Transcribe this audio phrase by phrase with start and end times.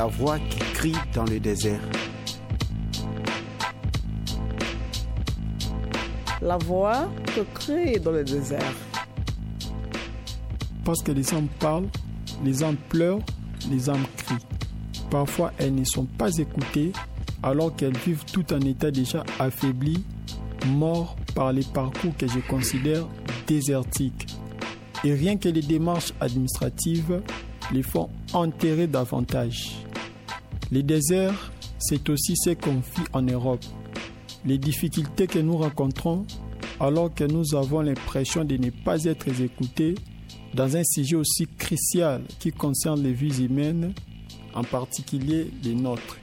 [0.00, 1.78] la voix qui crie dans le désert.
[6.40, 8.74] La voix que crie dans le désert.
[10.86, 11.90] Parce que les âmes parlent,
[12.42, 13.20] les âmes pleurent,
[13.70, 14.46] les âmes crient.
[15.10, 16.94] Parfois, elles ne sont pas écoutées
[17.42, 20.02] alors qu'elles vivent tout en état déjà affaibli,
[20.66, 23.06] mort par les parcours que je considère
[23.46, 24.28] désertiques.
[25.04, 27.20] Et rien que les démarches administratives
[27.70, 29.84] les font enterrer davantage.
[30.72, 33.64] Les déserts, c'est aussi ce qu'on vit en Europe.
[34.44, 36.24] Les difficultés que nous rencontrons
[36.78, 39.96] alors que nous avons l'impression de ne pas être écoutés
[40.54, 43.92] dans un sujet aussi crucial qui concerne les vies humaines,
[44.54, 46.16] en particulier les nôtres.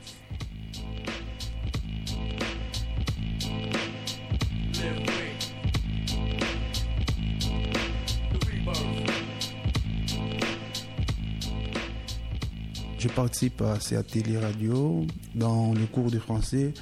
[13.00, 16.74] Je participe à ces ateliers radio dans le cours de français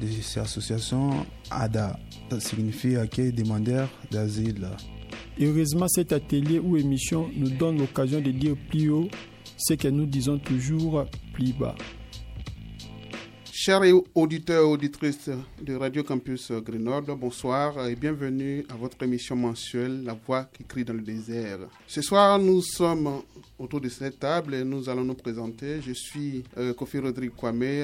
[0.00, 1.98] de ces associations ADA.
[2.30, 4.68] Ça signifie accueil demandeur d'asile.
[5.40, 9.08] Heureusement, cet atelier ou émission nous donne l'occasion de dire plus haut
[9.56, 11.74] ce que nous disons toujours plus bas.
[13.66, 13.80] Chers
[14.14, 15.28] auditeurs et auditrices
[15.60, 20.84] de Radio Campus Grenoble, bonsoir et bienvenue à votre émission mensuelle La Voix qui crie
[20.84, 21.58] dans le désert.
[21.88, 23.22] Ce soir, nous sommes
[23.58, 25.82] autour de cette table et nous allons nous présenter.
[25.82, 27.82] Je suis euh, Kofi Rodrigue Kwame,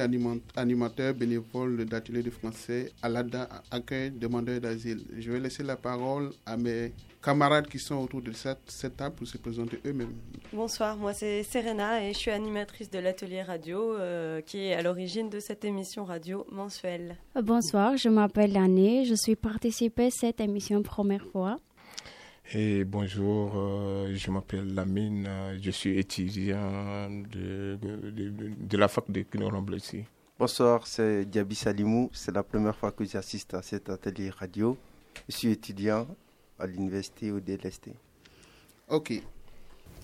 [0.55, 5.03] animateur bénévole d'atelier de français à l'ADA, accueil demandeur d'asile.
[5.19, 6.93] Je vais laisser la parole à mes
[7.23, 10.15] camarades qui sont autour de cette, cette table pour se présenter eux-mêmes.
[10.53, 14.83] Bonsoir, moi c'est Serena et je suis animatrice de l'atelier radio euh, qui est à
[14.83, 17.17] l'origine de cette émission radio mensuelle.
[17.41, 21.57] Bonsoir, je m'appelle Anne, je suis participée à cette émission première fois.
[22.55, 25.29] Et bonjour, euh, je m'appelle Lamine,
[25.63, 29.25] je suis étudiant de, de, de, la fac de
[29.77, 30.05] ici.
[30.39, 34.77] Bonsoir, c'est Diaby Salimou, c'est la première fois que j'assiste à cet atelier radio.
[35.29, 36.07] Je suis étudiant
[36.63, 37.91] à l'université au DLST.
[38.89, 39.13] Ok.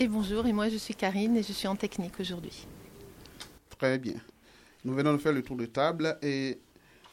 [0.00, 2.66] Et bonjour, et moi je suis Karine et je suis en technique aujourd'hui.
[3.78, 4.14] Très bien.
[4.84, 6.58] Nous venons de faire le tour de table et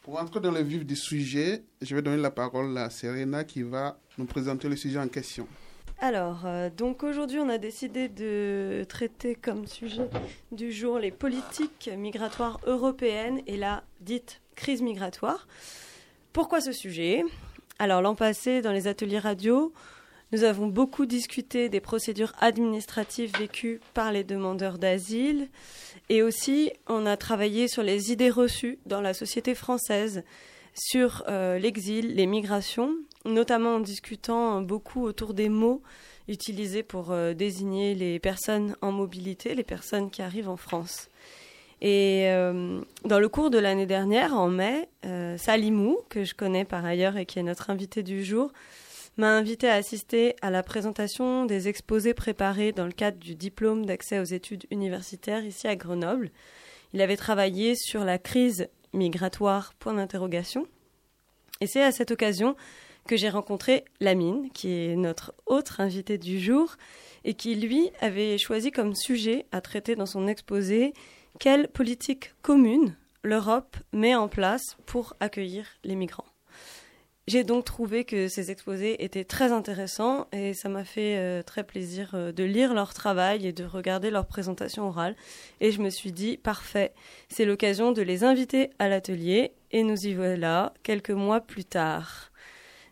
[0.01, 3.63] pour entrer dans le vif du sujet, je vais donner la parole à Serena qui
[3.63, 5.47] va nous présenter le sujet en question.
[5.99, 10.09] Alors, euh, donc aujourd'hui, on a décidé de traiter comme sujet
[10.51, 15.47] du jour les politiques migratoires européennes et la dite crise migratoire.
[16.33, 17.23] Pourquoi ce sujet?
[17.77, 19.73] Alors, l'an passé, dans les ateliers radio,
[20.31, 25.49] nous avons beaucoup discuté des procédures administratives vécues par les demandeurs d'asile
[26.09, 30.23] et aussi on a travaillé sur les idées reçues dans la société française
[30.73, 35.81] sur euh, l'exil, les migrations, notamment en discutant beaucoup autour des mots
[36.27, 41.09] utilisés pour euh, désigner les personnes en mobilité, les personnes qui arrivent en France.
[41.81, 44.87] Et euh, dans le cours de l'année dernière, en mai,
[45.37, 48.51] Salimou, que je connais par ailleurs et qui est notre invité du jour,
[49.17, 53.85] m'a invité à assister à la présentation des exposés préparés dans le cadre du diplôme
[53.85, 56.31] d'accès aux études universitaires ici à Grenoble.
[56.93, 60.67] Il avait travaillé sur la crise migratoire, point d'interrogation.
[61.61, 62.55] Et c'est à cette occasion
[63.07, 66.75] que j'ai rencontré Lamine, qui est notre autre invité du jour,
[67.23, 70.93] et qui, lui, avait choisi comme sujet à traiter dans son exposé
[71.39, 76.25] quelle politique commune l'Europe met en place pour accueillir les migrants?
[77.27, 81.63] J'ai donc trouvé que ces exposés étaient très intéressants et ça m'a fait euh, très
[81.63, 85.15] plaisir euh, de lire leur travail et de regarder leur présentation orale.
[85.59, 86.93] Et je me suis dit, parfait,
[87.27, 92.31] c'est l'occasion de les inviter à l'atelier et nous y voilà quelques mois plus tard.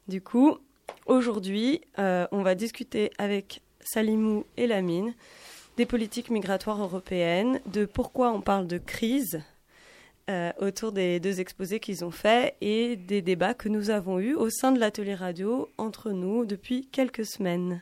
[0.07, 0.57] Du coup,
[1.05, 5.13] aujourd'hui, euh, on va discuter avec Salimou et Lamine
[5.77, 9.41] des politiques migratoires européennes, de pourquoi on parle de crise
[10.29, 14.35] euh, autour des deux exposés qu'ils ont faits et des débats que nous avons eus
[14.35, 17.81] au sein de l'atelier radio entre nous depuis quelques semaines.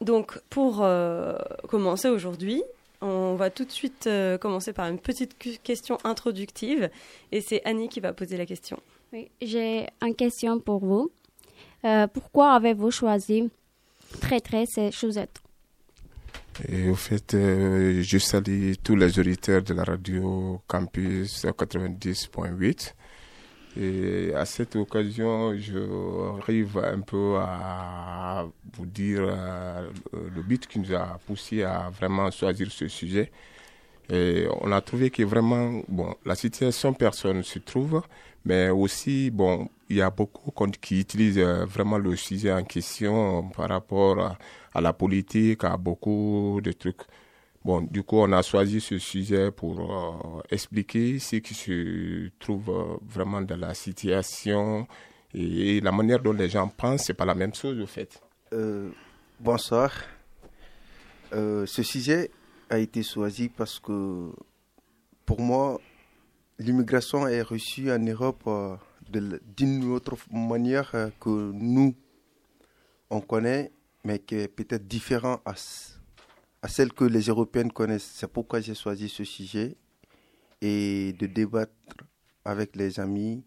[0.00, 1.36] Donc pour euh,
[1.68, 2.62] commencer aujourd'hui,
[3.00, 6.90] on va tout de suite euh, commencer par une petite question introductive
[7.32, 8.78] et c'est Annie qui va poser la question.
[9.12, 11.10] Oui, j'ai une question pour vous.
[12.14, 13.50] pourquoi avez-vous choisi
[14.20, 15.42] très ces chaussettes?
[16.68, 22.94] Et au fait, euh, je salue tous les auditeurs de la radio Campus 90.8.
[23.80, 30.94] Et à cette occasion, j'arrive un peu à vous dire euh, le but qui nous
[30.94, 33.30] a poussé à vraiment choisir ce sujet.
[34.10, 38.02] Et on a trouvé que vraiment, bon, la situation personne se trouve,
[38.44, 40.50] mais aussi, bon, il y a beaucoup
[40.80, 44.36] qui utilisent euh, vraiment le sujet en question par rapport
[44.74, 47.02] à, la politique, à beaucoup de trucs.
[47.64, 52.70] Bon, du coup, on a choisi ce sujet pour euh, expliquer ce qui se trouve
[52.70, 54.88] euh, vraiment dans la situation
[55.32, 58.20] et, la manière dont les gens pensent, c'est pas la même chose au fait.
[58.52, 58.90] Euh,
[59.38, 59.92] bonsoir.
[61.30, 62.30] ce sujet
[62.68, 64.32] a été choisi parce que
[65.24, 65.80] pour moi,
[66.58, 68.48] l'immigration est reçue en Europe
[69.08, 71.94] d'une autre manière que nous,
[73.10, 73.72] on connaît,
[74.04, 75.54] mais qui est peut-être différent à
[76.62, 78.10] à celle que les Européennes connaissent.
[78.14, 79.76] C'est pourquoi j'ai choisi ce sujet
[80.60, 81.72] et de débattre
[82.44, 83.44] avec les amis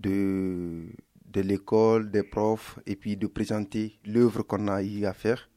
[0.00, 0.86] de,
[1.26, 5.50] de l'école, des profs, et puis de présenter l'œuvre qu'on a eu à faire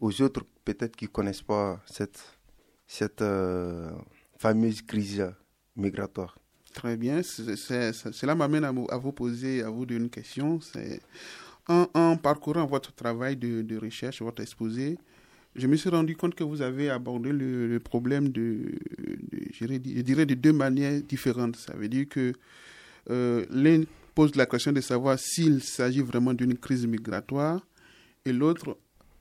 [0.00, 2.22] aux autres, peut-être qui ne connaissent pas cette,
[2.86, 3.90] cette euh,
[4.38, 5.32] fameuse crise
[5.76, 6.38] migratoire.
[6.72, 7.22] Très bien.
[7.22, 10.58] cela m'amène à, vous poser à vous une question.
[11.68, 14.98] En, parcourant votre travail de, de recherche, votre exposé,
[15.56, 18.72] je me suis rendu compte que vous avez abordé le, problème de,
[19.52, 21.56] je, dirais, de deux manières différentes.
[21.56, 22.32] Ça veut dire que
[23.10, 23.82] euh, l'un
[24.14, 27.64] pose la question de savoir s'il s'agit vraiment d'une crise migratoire
[28.24, 28.76] et l'autre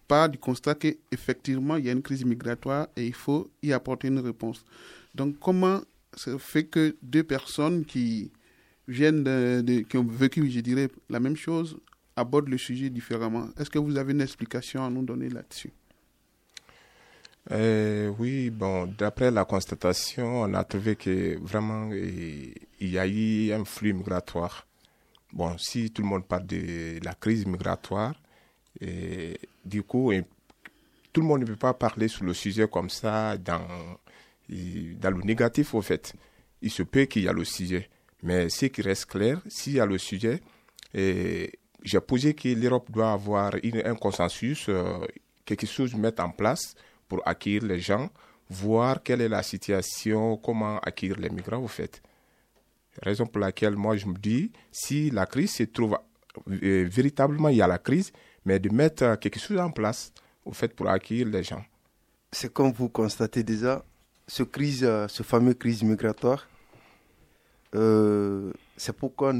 [0.07, 4.07] part du constat qu'effectivement il y a une crise migratoire et il faut y apporter
[4.07, 4.63] une réponse.
[5.15, 5.81] Donc comment
[6.15, 8.31] ça fait que deux personnes qui
[8.87, 11.77] viennent qui ont vécu, je dirais, la même chose,
[12.15, 15.71] abordent le sujet différemment Est-ce que vous avez une explication à nous donner là-dessus?
[17.51, 23.51] Euh, oui, bon, d'après la constatation, on a trouvé que vraiment il y a eu
[23.51, 24.65] un flux migratoire.
[25.33, 28.13] Bon, si tout le monde parle de la crise migratoire,
[28.79, 30.13] et du coup,
[31.11, 33.67] tout le monde ne peut pas parler sur le sujet comme ça dans,
[34.49, 36.13] dans le négatif, au fait.
[36.61, 37.89] Il se peut qu'il y a le sujet.
[38.21, 40.41] Mais ce qui reste clair, s'il y a le sujet,
[41.83, 44.99] j'ai posé que l'Europe doit avoir un consensus, euh,
[45.45, 46.75] quelque chose mettre en place
[47.07, 48.09] pour accueillir les gens,
[48.49, 52.01] voir quelle est la situation, comment accueillir les migrants au fait.
[53.01, 55.97] Raison pour laquelle moi je me dis, si la crise se trouve
[56.49, 58.11] euh, véritablement, il y a la crise,
[58.45, 60.13] mais de mettre quelque chose en place
[60.45, 61.63] au fait pour accueillir les gens.
[62.31, 63.83] C'est comme vous constatez déjà,
[64.27, 66.47] ce crise, euh, ce fameux crise migratoire,
[67.75, 69.33] euh, c'est pourquoi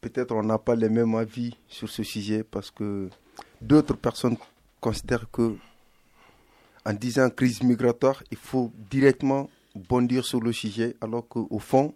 [0.00, 3.08] peut-être on n'a pas les mêmes avis sur ce sujet parce que
[3.60, 4.36] d'autres personnes
[4.80, 5.56] considèrent que
[6.84, 11.92] en disant crise migratoire, il faut directement bondir sur le sujet, alors qu'au fond,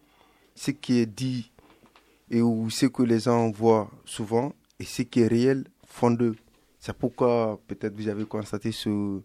[0.56, 1.53] ce qui est dit
[2.31, 6.37] et ou ce que les gens voient souvent et ce qui est réel font d'eux.
[6.81, 9.20] C'est pourquoi peut-être vous avez constaté ce,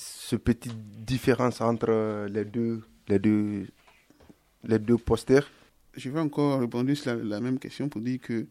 [0.00, 3.66] ce petite différence entre les deux, les deux,
[4.64, 5.46] les deux posters?
[5.94, 8.46] Je vais encore répondre sur la, même question pour dire que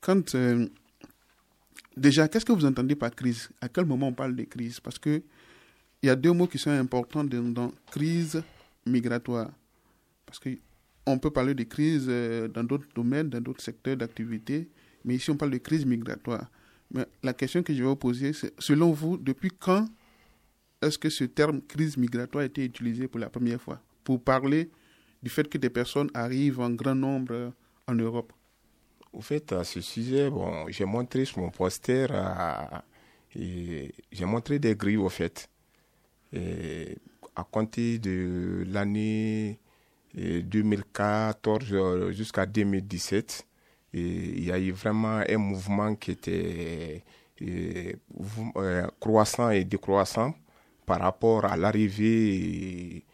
[0.00, 0.66] quand euh,
[1.96, 3.50] déjà, qu'est-ce que vous entendez par crise?
[3.60, 4.80] À quel moment on parle de crise?
[4.80, 5.22] Parce que
[6.02, 8.42] il y a deux mots qui sont importants dans, crise
[8.86, 9.50] migratoire.
[10.24, 14.70] Parce qu'on peut parler de crise euh, dans d'autres domaines, dans d'autres secteurs d'activité,
[15.04, 16.50] mais ici on parle de crise migratoire.
[16.92, 19.86] Mais la question que je vais vous poser, c'est selon vous, depuis quand
[20.82, 24.70] est-ce que ce terme crise migratoire a été utilisé pour la première fois Pour parler
[25.22, 27.52] du fait que des personnes arrivent en grand nombre
[27.86, 28.32] en Europe?
[29.12, 32.06] Au fait, à ce sujet, bon, j'ai montré sur mon poster,
[33.34, 35.48] j'ai montré des grilles au fait.
[36.32, 36.96] Et
[37.34, 39.58] à compter de l'année
[40.14, 43.46] 2014 euh, jusqu'à 2017,
[43.92, 47.02] il y a eu vraiment un mouvement qui était
[47.42, 50.34] euh, croissant et décroissant
[50.90, 53.04] par rapport à l'arrivée,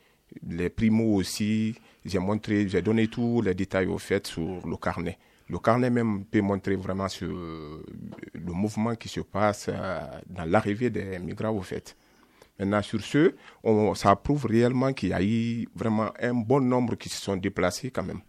[0.48, 1.74] les primos aussi.
[2.06, 5.18] J'ai montré, j'ai donné tous les détails au fait sur le carnet.
[5.50, 10.88] Le carnet même peut montrer vraiment sur le mouvement qui se passe euh, dans l'arrivée
[10.88, 11.94] des migrants au fait.
[12.58, 13.34] Maintenant, sur ce,
[13.94, 17.90] ça prouve réellement qu'il y a eu vraiment un bon nombre qui se sont déplacés
[17.90, 18.22] quand même,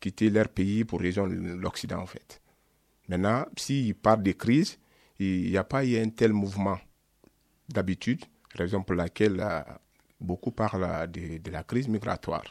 [0.00, 2.42] quitter leur pays pour rejoindre l'Occident en fait.
[3.08, 4.78] Maintenant, s'ils parlent de crise,
[5.18, 6.76] il n'y a pas eu un tel mouvement
[7.70, 8.22] d'habitude,
[8.54, 9.60] raison pour laquelle euh,
[10.20, 12.44] beaucoup parlent de, de, la crise migratoire.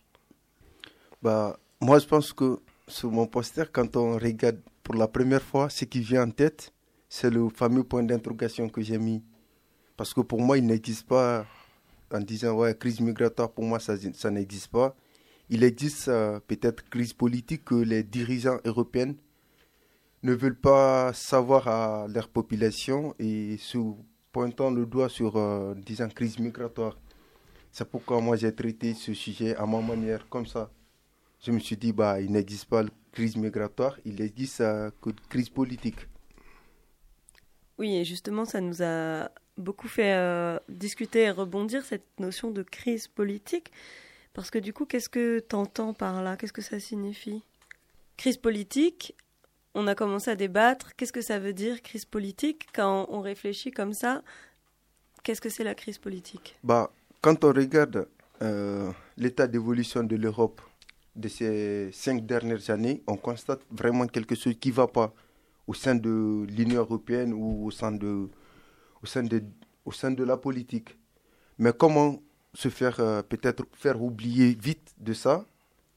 [1.22, 5.70] Bah, moi, je pense que sur mon poster, quand on regarde pour la première fois,
[5.70, 6.74] ce qui vient en tête,
[7.08, 9.24] c'est le fameux point d'interrogation que j'ai mis
[10.02, 11.46] parce que pour moi, il n'existe pas,
[12.12, 13.96] en disant, crise migratoire, pour moi, ça,
[14.32, 14.96] n'existe pas.
[15.48, 19.14] Il existe euh, peut-être crise politique que les dirigeants européens
[20.24, 23.78] ne veulent pas savoir à leur population et se
[24.32, 26.98] pointant le doigt sur, euh, disant, crise migratoire.
[27.72, 30.72] C'est pourquoi moi j'ai traité ce sujet à ma manière, comme ça.
[31.42, 34.92] Je me suis dit, bah, il n'existe pas de crise migratoire, il existe euh,
[35.30, 36.08] crise politique.
[37.78, 42.64] Oui, et justement, ça nous a beaucoup fait euh, discuter et rebondir cette notion de
[42.64, 43.72] crise politique.
[44.34, 46.38] Parce que du coup, qu'est-ce que tu entends par là?
[46.38, 47.44] Qu'est-ce que ça signifie?
[48.18, 49.16] Crise politique,
[49.74, 50.96] on a commencé à débattre.
[50.96, 52.68] Qu'est-ce que ça veut dire, crise politique?
[52.74, 54.22] Quand on réfléchit comme ça,
[55.24, 56.58] qu'est-ce que c'est la crise politique?
[56.64, 58.08] Bah, Quand on regarde
[58.42, 60.62] euh, l'état d'évolution de l'Europe
[61.16, 65.14] de ces cinq dernières années, on constate vraiment quelque chose qui ne va pas
[65.68, 68.28] au sein de l'Union européenne ou au sein de,
[69.02, 69.44] au sein de,
[69.86, 70.98] au sein de la politique.
[71.58, 72.22] Mais comment
[72.54, 75.46] se faire euh, peut-être faire oublier vite de ça?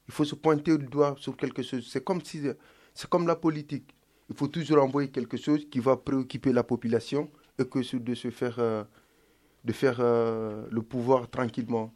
[0.07, 1.89] Il faut se pointer du doigt sur quelque chose.
[1.91, 2.41] C'est comme si
[2.95, 3.93] c'est comme la politique.
[4.29, 8.31] Il faut toujours envoyer quelque chose qui va préoccuper la population et que de se
[8.31, 8.83] faire euh,
[9.63, 11.93] de faire euh, le pouvoir tranquillement.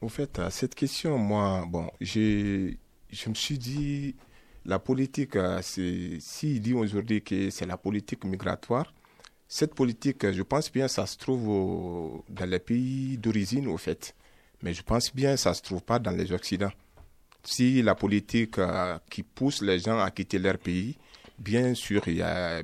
[0.00, 2.76] Au fait, à cette question, moi, bon, je
[3.28, 4.14] me suis dit,
[4.64, 8.92] la politique, s'il dit aujourd'hui que c'est la politique migratoire,
[9.46, 14.14] cette politique, je pense bien, ça se trouve dans les pays d'origine, au fait.
[14.62, 16.72] Mais je pense bien, ça ne se trouve pas dans les Occidents.
[17.44, 20.96] Si la politique euh, qui pousse les gens à quitter leur pays,
[21.38, 22.62] bien sûr, il y a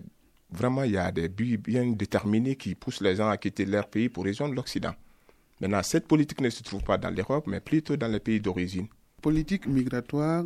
[0.50, 3.88] vraiment il y a des buts bien déterminés qui poussent les gens à quitter leur
[3.88, 4.94] pays pour rejoindre l'Occident.
[5.60, 8.88] Maintenant, cette politique ne se trouve pas dans l'Europe, mais plutôt dans les pays d'origine.
[9.20, 10.44] Politique migratoire,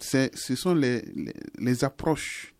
[0.00, 2.52] ce sont les, approches,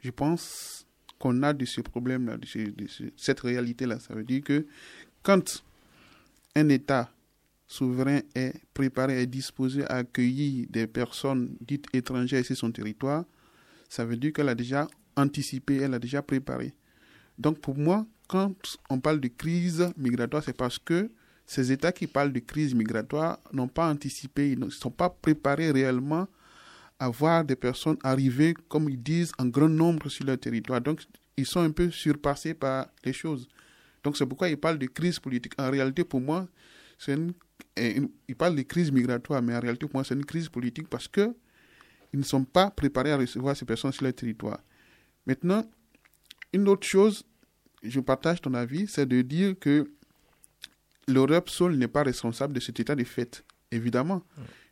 [0.00, 0.86] je pense,
[1.18, 2.46] qu'on a de ce problème-là, de,
[3.16, 3.98] cette réalité-là.
[3.98, 4.66] Ça veut dire que
[5.22, 5.64] quand
[6.54, 7.10] un État
[7.68, 13.24] souverain est préparé et disposé à accueillir des personnes dites étrangères sur son territoire,
[13.88, 16.74] ça veut dire qu'elle a déjà anticipé, elle a déjà préparé.
[17.38, 18.54] Donc pour moi, quand
[18.90, 21.10] on parle de crise migratoire, c'est parce que
[21.46, 25.70] ces États qui parlent de crise migratoire n'ont pas anticipé, ils ne sont pas préparés
[25.70, 26.26] réellement
[26.98, 30.80] à voir des personnes arriver, comme ils disent, en grand nombre sur leur territoire.
[30.80, 31.02] Donc,
[31.36, 33.48] ils sont un peu surpassés par les choses.
[34.02, 35.54] Donc, c'est pourquoi ils parlent de crise politique.
[35.58, 36.46] En réalité, pour moi,
[36.98, 37.32] c'est une,
[38.28, 41.08] ils parlent de crise migratoire, mais en réalité, pour moi, c'est une crise politique parce
[41.08, 41.34] que
[42.12, 44.60] ils ne sont pas préparés à recevoir ces personnes sur leur territoire.
[45.26, 45.62] Maintenant,
[46.54, 47.24] une autre chose,
[47.82, 49.90] je partage ton avis, c'est de dire que
[51.06, 54.22] l'Europe seule n'est pas responsable de cet état de fait, évidemment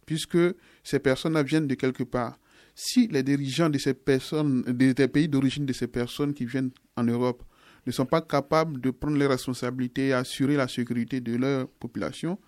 [0.07, 0.39] puisque
[0.85, 2.39] ces personnes viennent de quelque part.
[2.75, 7.03] Si les dirigeants de ces personnes, des, pays d'origine de ces personnes qui viennent en
[7.05, 7.43] Europe,
[7.87, 12.39] ne sont pas capables de prendre les responsabilités et assurer la sécurité de leur population,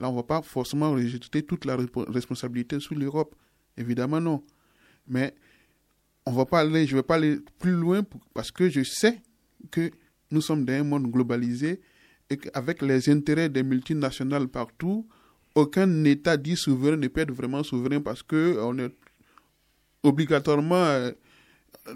[0.00, 1.76] là, on ne va pas forcément rejeter toute la
[2.08, 3.34] responsabilité sur l'Europe.
[3.76, 4.42] Évidemment, non.
[5.06, 5.34] Mais
[6.26, 9.20] on va pas aller, je ne vais pas aller plus loin parce que je sais
[9.70, 9.90] que
[10.30, 11.80] nous sommes dans un monde globalisé
[12.30, 15.06] et qu'avec les intérêts des multinationales partout,
[15.54, 18.92] aucun État dit souverain ne peut être vraiment souverain parce que on est
[20.02, 21.12] obligatoirement euh,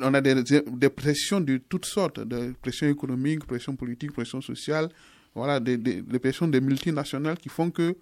[0.00, 4.90] on a des, pressions de toutes sortes, des pressions économiques, pressions politiques, pressions sociales,
[5.34, 7.96] voilà, des, des, pressions des multinationales qui font que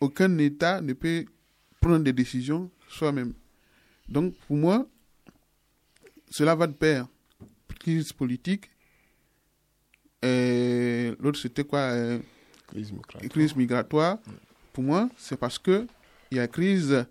[0.00, 1.24] aucun État ne peut
[1.80, 3.32] prendre des décisions soi-même.
[4.08, 4.86] Donc, pour moi,
[6.30, 7.06] cela va de pair.
[7.78, 8.70] Crise politique.
[10.22, 12.18] Et l'autre, c'était quoi euh,
[13.30, 14.18] Crise migratoire
[14.72, 15.86] pour moi, c'est parce que
[16.30, 17.04] il y a crise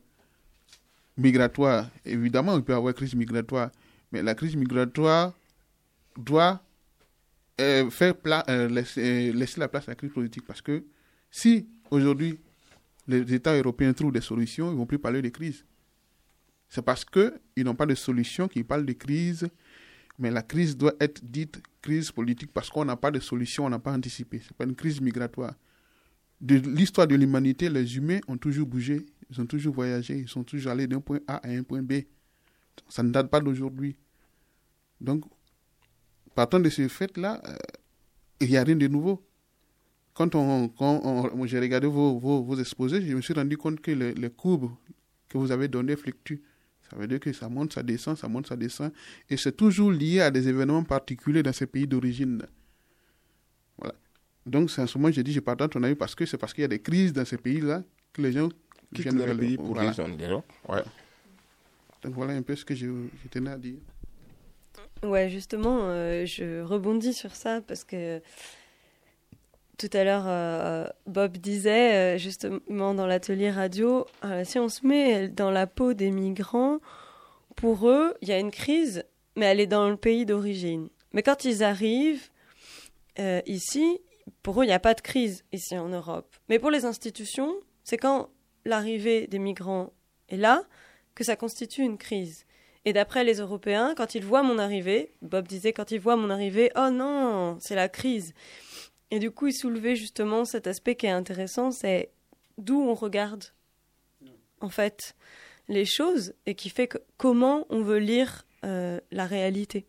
[1.17, 1.89] migratoire.
[2.05, 3.69] Évidemment, il peut y avoir crise migratoire,
[4.11, 5.33] mais la crise migratoire
[6.17, 6.61] doit
[7.59, 8.13] euh, faire
[8.49, 10.45] euh, laisser, laisser, la place à la crise politique.
[10.45, 10.83] Parce que
[11.29, 12.39] si aujourd'hui
[13.07, 15.65] les États européens trouvent des solutions, ils ne vont plus parler de crise.
[16.69, 19.47] C'est parce qu'ils n'ont pas de solution qu'ils parlent de crise,
[20.19, 23.69] mais la crise doit être dite crise politique parce qu'on n'a pas de solution, on
[23.69, 24.39] n'a pas anticipé.
[24.39, 25.55] Ce n'est pas une crise migratoire
[26.41, 30.43] de l'histoire de l'humanité, les humains ont toujours bougé, ils ont toujours voyagé, ils sont
[30.43, 31.93] toujours allés d'un point A à un point B.
[32.87, 33.97] Ça ne date pas d'aujourd'hui.
[35.01, 35.25] Donc,
[36.35, 37.55] partant de ce fait-là, euh,
[38.41, 39.23] il n'y a rien de nouveau.
[40.13, 43.91] Quand, on, quand j'ai regardé vos, vos, vos, exposés, je me suis rendu compte que
[43.91, 44.71] les, les, courbes
[45.29, 46.41] que vous avez données fluctuent.
[46.89, 48.91] Ça veut dire que ça monte, ça descend, ça monte, ça descend.
[49.29, 52.41] Et c'est toujours lié à des événements particuliers dans ces pays d'origine.
[54.45, 56.37] Donc, c'est en ce moment que j'ai dit, je partage ton avis parce que c'est
[56.37, 57.83] parce qu'il y a des crises dans ces pays-là
[58.13, 58.49] que les gens
[58.91, 59.91] viennent vers le pays pour voilà.
[60.67, 60.83] ouais.
[62.01, 62.87] Donc, voilà un peu ce que je,
[63.29, 63.77] tenais à dire.
[65.03, 68.21] Ouais, justement, euh, je rebondis sur ça parce que
[69.77, 74.05] tout à l'heure, euh, Bob disait, euh, justement, dans l'atelier radio,
[74.43, 76.79] si on se met dans la peau des migrants,
[77.55, 79.05] pour eux, il y a une crise,
[79.37, 80.89] mais elle est dans le pays d'origine.
[81.13, 82.29] Mais quand ils arrivent
[83.45, 83.99] ici,
[84.43, 86.35] pour eux, il n'y a pas de crise ici en Europe.
[86.49, 87.53] Mais pour les institutions,
[87.85, 88.29] c'est quand
[88.65, 89.93] l'arrivée des migrants
[90.27, 90.63] est là
[91.15, 92.45] que ça constitue une crise.
[92.85, 96.29] Et d'après les Européens, quand ils voient mon arrivée, Bob disait quand ils voient mon
[96.29, 98.33] arrivée, oh non, c'est la crise.
[99.11, 102.11] Et du coup, il soulevait justement cet aspect qui est intéressant, c'est
[102.57, 103.45] d'où on regarde,
[104.61, 105.15] en fait,
[105.67, 109.85] les choses et qui fait que comment on veut lire euh, la réalité.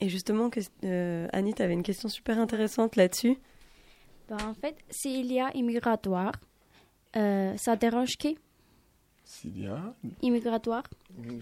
[0.00, 3.38] Et justement, que, euh, Annie, tu avais une question super intéressante là-dessus.
[4.28, 6.32] Ben, en fait, s'il y a immigratoire,
[7.16, 8.38] euh, ça dérange qui?
[9.24, 10.84] S'il y a Immigratoire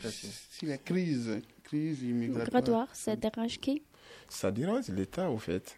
[0.03, 2.43] Si la crise, crise immigratoire.
[2.47, 3.83] Immigratoire, ça dérange qui?
[4.29, 5.77] Ça dérange l'État, au fait.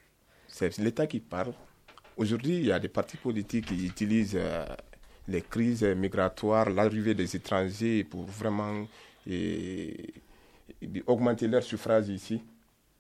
[0.49, 1.55] C'est l'État qui parle.
[2.17, 4.65] Aujourd'hui, il y a des partis politiques qui utilisent euh,
[5.27, 8.87] les crises migratoires, l'arrivée des étrangers pour vraiment
[9.27, 10.15] et,
[10.83, 12.41] et augmenter leur suffrage ici,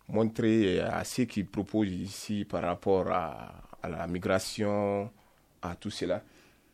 [0.09, 5.11] montrer à ceux qui proposent ici par rapport à, à la migration,
[5.63, 6.23] à tout cela.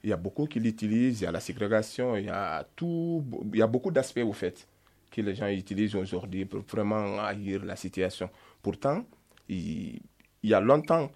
[0.02, 3.24] Il y a beaucoup qui l'utilisent, il y a la ségrégation, il y a tout,
[3.52, 4.66] il y a beaucoup d'aspects au fait
[5.10, 8.30] que les gens utilisent aujourd'hui pour vraiment haïr la situation.
[8.62, 9.04] Pourtant,
[9.48, 10.00] il,
[10.42, 11.10] y a longtemps,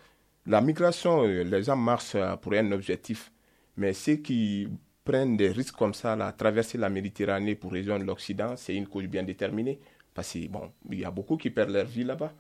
[0.47, 3.33] la migration, les gens marchent pour un objectif.
[3.77, 4.69] Mais ceux qui
[5.05, 9.07] prennent des risques comme ça, là, traverser la Méditerranée pour rejoindre l'Occident, c'est une cause
[9.07, 9.79] bien déterminée.
[10.13, 12.33] Parce que, bon, il y a beaucoup qui perdent leur vie là-bas,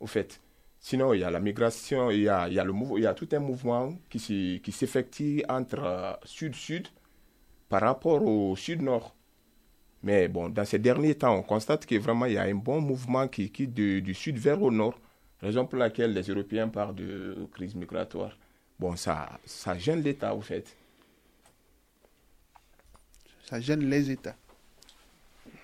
[0.00, 0.40] au fait.
[0.80, 3.06] Sinon, il y a la migration, il y a, il y a, le il y
[3.06, 6.88] a tout un mouvement qui, qui s'effectue entre euh, sud-sud
[7.68, 9.14] par rapport au sud-nord.
[10.02, 12.80] Mais bon, dans ces derniers temps, on constate que vraiment il y a un bon
[12.80, 14.98] mouvement qui quitte du, du sud vers le nord.
[15.42, 18.36] Raison pour laquelle les Européens parlent de crise migratoire.
[18.78, 20.76] Bon, ça, ça gêne l'État, au fait.
[23.48, 24.36] Ça gêne les États.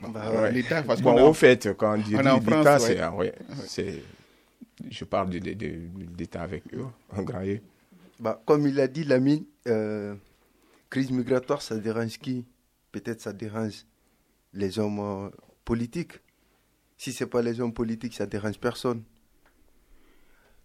[0.00, 0.52] Bah, ouais.
[0.52, 3.09] L'État, parce bon, qu'on est en- au fait, quand on dit l'État, c'est, ouais.
[3.16, 3.35] ouais,
[3.66, 4.02] c'est,
[4.90, 7.60] je parle de, avec eux, en E.
[8.21, 10.14] Bah, comme il a dit, Lamine, euh,
[10.90, 12.45] crise migratoire, ça dérange qui?
[12.92, 13.84] Peut-être ça dérange
[14.52, 15.30] les hommes euh,
[15.64, 16.21] politiques.
[16.97, 19.02] Si ce n'est pas les hommes politiques, ça dérange personne.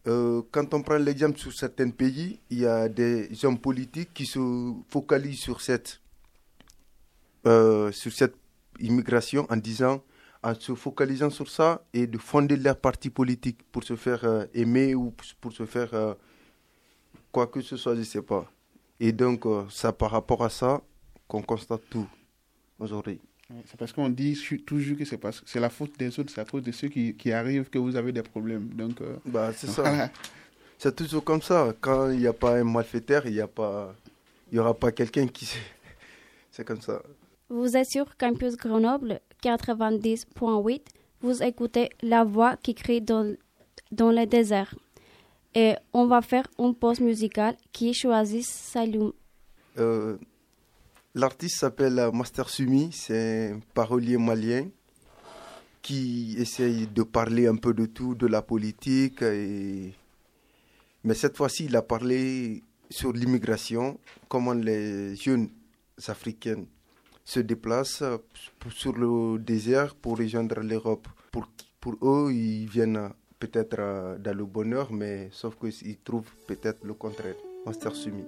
[0.08, 4.26] Euh, quand on prend l'exemple sur certains pays, il y a des hommes politiques qui
[4.26, 6.00] se focalisent sur cette,
[7.44, 8.36] sur cette
[8.80, 10.04] immigration en disant,
[10.44, 14.46] en se focalisant sur ça et de fonder leur parti politique pour se faire euh,
[14.54, 16.14] aimer ou pour se faire euh,
[17.32, 18.50] quoi que ce soit, je ne sais pas.
[19.00, 20.82] Et donc, euh, ça par rapport à ça
[21.28, 22.08] qu'on constate tout
[22.80, 23.20] aujourd'hui.
[23.66, 26.46] C'est parce qu'on dit toujours que c'est parce c'est la faute des autres, c'est à
[26.46, 28.68] cause de ceux qui, qui arrivent que vous avez des problèmes.
[28.74, 29.82] Donc, euh, Bah, c'est ça.
[29.84, 30.10] voilà.
[30.78, 31.74] C'est toujours comme ça.
[31.80, 33.96] Quand il n'y a pas un malfaiteur, il n'y a pas,
[34.52, 35.46] il y aura pas quelqu'un qui.
[35.46, 35.58] sait.
[36.52, 37.02] C'est comme ça.
[37.50, 40.82] Vous êtes sur Campus Grenoble 90.8.
[41.22, 43.36] Vous écoutez la voix qui crie dans,
[43.92, 44.74] dans le désert.
[45.56, 49.14] Et on va faire une pause musicale qui choisit Saloum.
[49.80, 50.18] Euh,
[51.18, 54.68] L'artiste s'appelle Master Sumi, c'est un parolier malien
[55.82, 59.22] qui essaye de parler un peu de tout, de la politique.
[59.22, 65.50] Mais cette fois-ci, il a parlé sur l'immigration, comment les jeunes
[66.08, 66.66] africains
[67.28, 68.04] se déplacent
[68.70, 71.10] sur le désert pour rejoindre l'Europe.
[71.30, 71.50] Pour,
[71.82, 76.94] pour eux, ils viennent peut-être euh, dans le bonheur, mais sauf qu'ils trouvent peut-être le
[76.94, 77.36] contraire.
[77.66, 78.24] Master Sumi.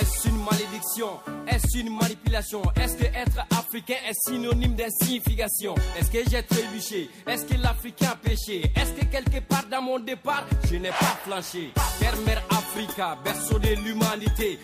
[0.00, 1.08] Est-ce une malédiction?
[1.46, 2.62] Est-ce une manipulation?
[2.80, 5.74] Est-ce que être africain est synonyme d'insignification?
[5.98, 7.10] Est-ce que j'ai trébuché?
[7.26, 8.72] Est-ce que l'Africain a péché?
[8.76, 11.72] Est-ce que quelque part dans mon départ, je n'ai pas flanché?
[11.98, 14.58] Terre, mère Africa, berceau de l'humanité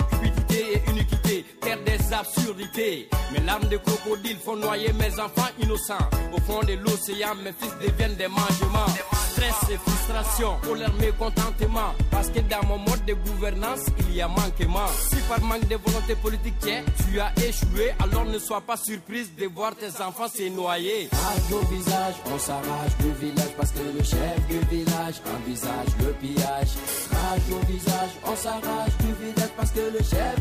[0.59, 3.09] Et iniquité, terre des absurdités.
[3.33, 6.09] Mes larmes de crocodile font noyer mes enfants innocents.
[6.33, 8.93] Au fond de l'océan, mes fils deviennent des mangements.
[9.33, 11.95] Stress et frustration, colère, mécontentement.
[12.11, 14.89] Parce que dans mon mode de gouvernance, il y a manquement.
[15.11, 19.47] Si par manque de volonté politique, tu as échoué Alors ne sois pas surprise de
[19.47, 21.09] voir tes enfants se noyer
[21.53, 26.69] au visage, on s'arrache du village parce que le chef du village envisage le pillage.
[27.11, 30.35] Rage au visage, on s'arrache du village parce que le chef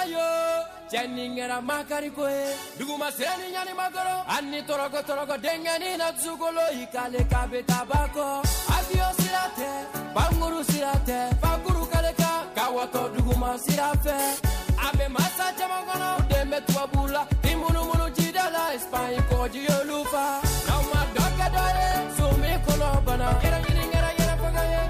[0.00, 6.60] kɛra yo cɛnin kɛra makariko ye dugumasirani ɲani makɔrɔ ani tɔrɔkɔ tɔrɔkɔ dengani na dusukolo
[6.72, 7.46] i kabe tabako.
[7.50, 8.00] bɛ taba
[10.14, 14.16] banguru aviyo baguru kaleka, kawato sira tɛ fakuru kale kan ka wɔtɔ duguma sira fɛ
[14.78, 19.20] a bɛ masa caman kɔnɔ u den bɛ tubabu la i munumunu jida la espagne
[19.28, 21.00] kɔji y'olu fa n'aw ma
[23.04, 23.69] bana.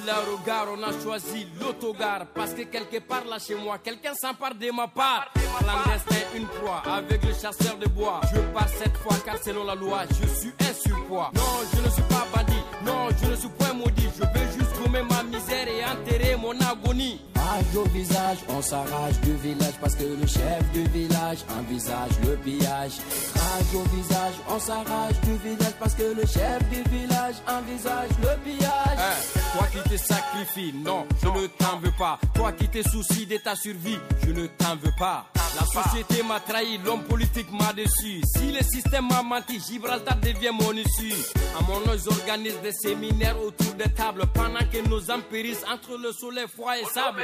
[0.00, 2.26] de la regard, on a choisi l'autogare.
[2.34, 5.30] Parce que quelque part là chez moi, quelqu'un s'empare de ma part.
[5.58, 8.20] Clandestin, une proie, avec le chasseur de bois.
[8.34, 11.30] Je pars cette fois, car selon la loi, je suis un surpoids.
[11.34, 11.42] Non,
[11.74, 12.64] je ne suis pas bandit.
[12.84, 14.08] Non, je ne suis point maudit.
[14.16, 17.20] Je veux juste ma misère et enterrer mon agonie.
[17.34, 22.36] Rage au visage, on s'arrache du village parce que le chef du village envisage le
[22.36, 22.92] pillage.
[23.34, 28.38] Rage au visage, on s'arrache du village parce que le chef du village envisage le
[28.44, 28.98] pillage.
[28.98, 32.18] Eh, toi qui te sacrifies, non, je ne t'en veux pas.
[32.34, 35.26] Toi qui te soucies de ta survie, je ne t'en veux pas.
[35.54, 38.22] La société m'a trahi, l'homme politique m'a déçu.
[38.36, 41.12] Si le système m'a menti, Gibraltar devient mon issue.
[41.58, 45.98] À mon nom, j'organise des séminaires autour des tables pendant que nos âmes périssent entre
[45.98, 47.22] le soleil froid et sable.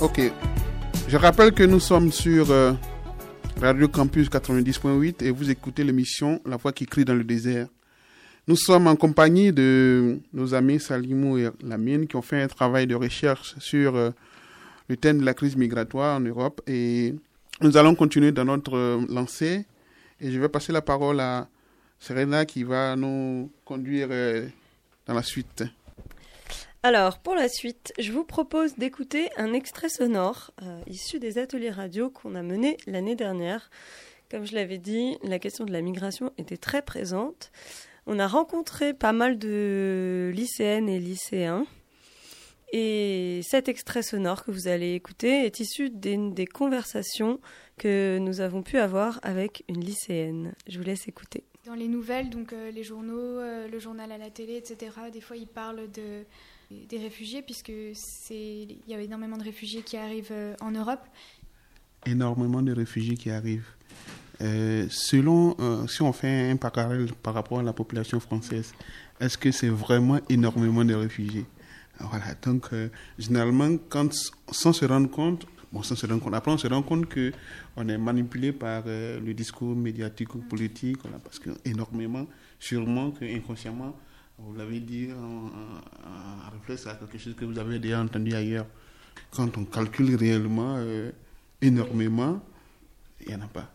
[0.00, 0.47] Ok.
[1.08, 2.74] Je rappelle que nous sommes sur euh,
[3.62, 7.66] Radio Campus 90.8 et vous écoutez l'émission La voix qui crie dans le désert.
[8.46, 12.86] Nous sommes en compagnie de nos amis Salimou et Lamine qui ont fait un travail
[12.86, 14.10] de recherche sur euh,
[14.88, 17.14] le thème de la crise migratoire en Europe et
[17.62, 19.64] nous allons continuer dans notre euh, lancée
[20.20, 21.48] et je vais passer la parole à
[21.98, 24.08] Serena qui va nous conduire
[25.06, 25.64] dans la suite.
[26.84, 31.70] Alors, pour la suite, je vous propose d'écouter un extrait sonore euh, issu des ateliers
[31.70, 33.68] radio qu'on a menés l'année dernière.
[34.30, 37.50] Comme je l'avais dit, la question de la migration était très présente.
[38.06, 41.66] On a rencontré pas mal de lycéennes et lycéens.
[42.72, 47.40] Et cet extrait sonore que vous allez écouter est issu d'une des conversations
[47.76, 50.52] que nous avons pu avoir avec une lycéenne.
[50.68, 51.42] Je vous laisse écouter.
[51.64, 55.20] Dans les nouvelles, donc euh, les journaux, euh, le journal à la télé, etc., des
[55.20, 56.24] fois ils parlent de,
[56.70, 57.72] des réfugiés, puisque
[58.30, 61.00] il y a énormément de réfugiés qui arrivent euh, en Europe.
[62.06, 63.68] Énormément de réfugiés qui arrivent.
[64.40, 68.72] Euh, selon, euh, si on fait un parallèle par rapport à la population française,
[69.18, 71.46] est-ce que c'est vraiment énormément de réfugiés?
[72.00, 72.70] Voilà, donc
[73.18, 74.12] généralement, quand,
[74.52, 77.32] sans se rendre compte, bon, sans se rendre compte, après on se rend compte que
[77.76, 82.24] on est manipulé par le discours médiatique ou politique, voilà, parce que énormément,
[82.60, 83.96] sûrement que inconsciemment,
[84.38, 88.66] vous l'avez dit en, en réflexe à quelque chose que vous avez déjà entendu ailleurs.
[89.30, 91.10] Quand on calcule réellement euh,
[91.60, 92.40] énormément,
[93.20, 93.70] il n'y en a pas.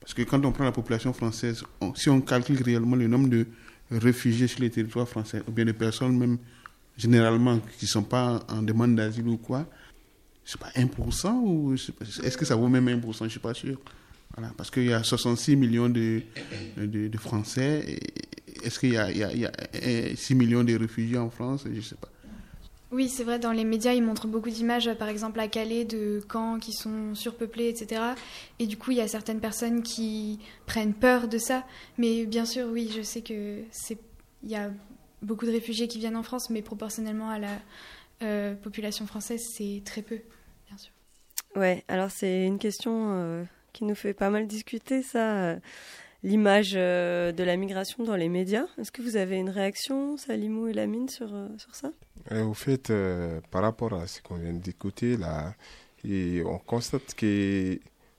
[0.00, 3.46] Parce que quand on prend la population française, si on calcule réellement le nombre de
[3.90, 6.38] réfugiés sur les territoires français, ou bien de personnes même
[6.96, 9.66] généralement qui ne sont pas en demande d'asile ou quoi,
[10.44, 13.54] je sais pas, 1% ou est-ce que ça vaut même 1% Je ne suis pas
[13.54, 13.78] sûr.
[14.56, 16.22] Parce qu'il y a 66 millions de,
[17.18, 17.98] Français.
[18.66, 19.52] Est-ce qu'il y a, il y a- il y a,
[19.82, 22.08] euh, 6 millions de réfugiés en France Je ne sais pas.
[22.92, 25.84] Oui, c'est vrai, dans les médias, ils montrent beaucoup d'images, euh, par exemple à Calais,
[25.84, 28.14] de camps qui sont surpeuplés, etc.
[28.58, 31.64] Et du coup, il y a certaines personnes qui prennent peur de ça.
[31.98, 33.98] Mais bien sûr, oui, je sais que c'est,
[34.42, 34.70] il y a
[35.22, 37.58] beaucoup de réfugiés qui viennent en France, mais proportionnellement à la
[38.22, 40.20] euh, population française, c'est très peu,
[40.68, 40.92] bien sûr.
[41.56, 45.56] Ouais, alors c'est une question euh, qui nous fait pas mal discuter, ça, euh,
[46.26, 48.66] l'image euh, de la migration dans les médias.
[48.78, 51.92] Est-ce que vous avez une réaction, Salimou et Lamine, sur, euh, sur ça?
[52.32, 52.92] Euh, au fait,
[53.52, 55.54] par rapport à ce qu'on vient d'écouter, là,
[56.04, 57.78] et on constate que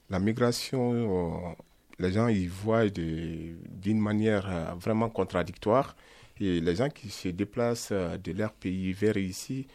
[0.10, 1.56] la migration,
[2.00, 5.96] les gens y voient d'une manière vraiment contradictoire.
[6.40, 9.68] Et les gens qui se déplacent de leur pays vers ici,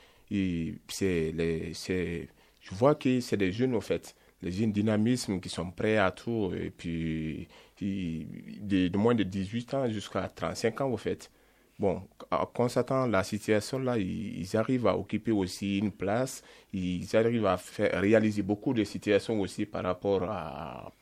[0.89, 1.35] c'est
[2.61, 6.11] je vois que c'est des jeunes, en fait, les jeunes dynamismes qui sont prêts à
[6.11, 7.49] tout, et puis
[8.61, 11.31] de, moins de 18 ans jusqu'à 35 ans, en fait.
[11.79, 16.43] Bon, en constatant la situation là, ils, arrivent à occuper aussi une place,
[16.73, 20.93] ils arrivent à faire, réaliser beaucoup de situations aussi par rapport à,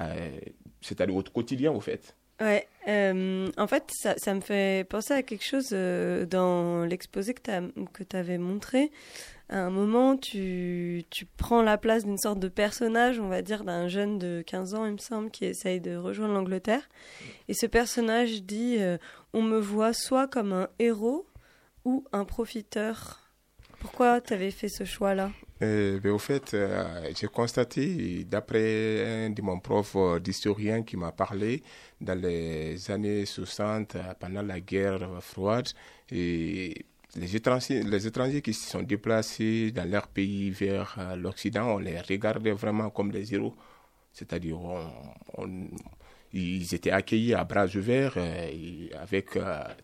[0.00, 0.30] euh,
[0.80, 2.14] c'est-à-dire au quotidien, au fait.
[2.40, 7.32] Ouais, euh, en fait, ça, ça, me fait penser à quelque chose euh, dans l'exposé
[7.32, 8.90] que tu avais montré.
[9.50, 13.62] À un moment, tu, tu prends la place d'une sorte de personnage, on va dire,
[13.64, 16.88] d'un jeune de 15 ans, il me semble, qui essaye de rejoindre l'Angleterre.
[17.48, 18.96] Et ce personnage dit euh,
[19.34, 21.26] On me voit soit comme un héros
[21.84, 23.20] ou un profiteur.
[23.80, 25.30] Pourquoi tu avais fait ce choix-là?
[25.62, 31.12] Euh, ben, au fait, euh, j'ai constaté, d'après un de mon prof d'historien qui m'a
[31.12, 31.62] parlé,
[32.00, 35.68] dans les années 60, pendant la guerre froide,
[36.10, 41.78] et les étrangers, les étrangers qui se sont déplacés dans leur pays vers l'Occident, on
[41.78, 43.54] les regardait vraiment comme des héros.
[44.12, 44.58] C'est-à-dire,
[46.32, 48.16] ils étaient accueillis à bras ouverts,
[49.00, 49.30] avec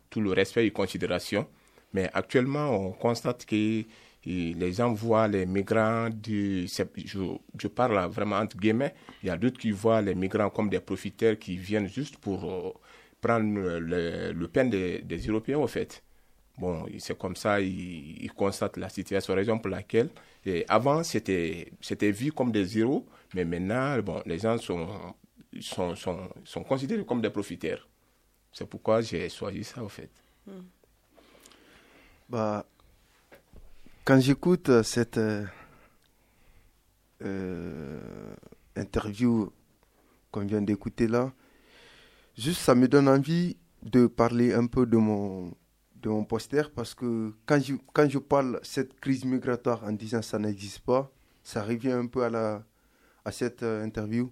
[0.09, 1.47] tout le respect et considération.
[1.93, 3.85] Mais actuellement, on constate que
[4.27, 6.09] les gens voient les migrants.
[6.25, 8.95] Je, parle vraiment entre guillemets.
[9.23, 12.45] Il y a d'autres qui voient les migrants comme des profiteurs qui viennent juste pour
[12.45, 12.73] euh,
[13.21, 16.03] prendre le, pain des, des, Européens, en fait.
[16.61, 20.11] Bon, c'est comme ça, ils, constatent la situation, raison pour laquelle.
[20.68, 21.73] Avant, c'était
[22.12, 24.87] vu comme des héros, mais maintenant, bon, les gens sont,
[25.59, 25.94] sont,
[26.44, 27.88] sont, considérés comme des profiteurs.
[28.53, 30.11] C'est pourquoi j'ai choisi ça, en fait.
[32.29, 32.66] Bah,
[34.05, 35.46] quand j'écoute cette euh,
[37.23, 38.35] euh,
[38.77, 39.51] interview
[40.31, 41.33] qu'on vient d'écouter là,
[42.37, 45.55] juste ça me donne envie de parler un peu de mon,
[46.02, 50.22] de mon poster parce que quand je, quand je parle cette crise migratoire en disant
[50.22, 51.10] ça n'existe pas,
[51.42, 52.64] ça revient un peu à, la,
[53.24, 54.30] à cette interview.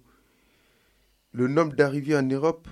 [1.31, 2.67] Le nombre d'arrivées en Europe,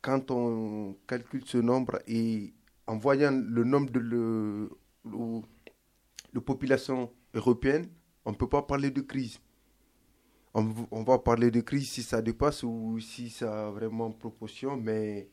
[0.00, 2.52] quand on calcule ce nombre et
[2.86, 4.70] en voyant le nombre de le,
[6.32, 7.86] de population européenne,
[8.24, 9.38] on ne peut pas parler de crise.
[10.54, 14.76] On, on, va parler de crise si ça dépasse ou si ça a vraiment proportion,
[14.76, 15.28] mais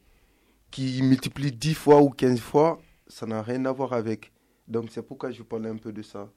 [0.71, 4.31] qui multiplie 10 fois ou 15 fois, ça n'a rien à voir avec.
[4.67, 6.31] Donc c'est pourquoi je parle un peu de ça.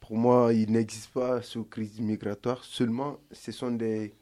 [0.00, 4.14] Pour moi, il n'existe pas ce crise migratoire, seulement ce sont des,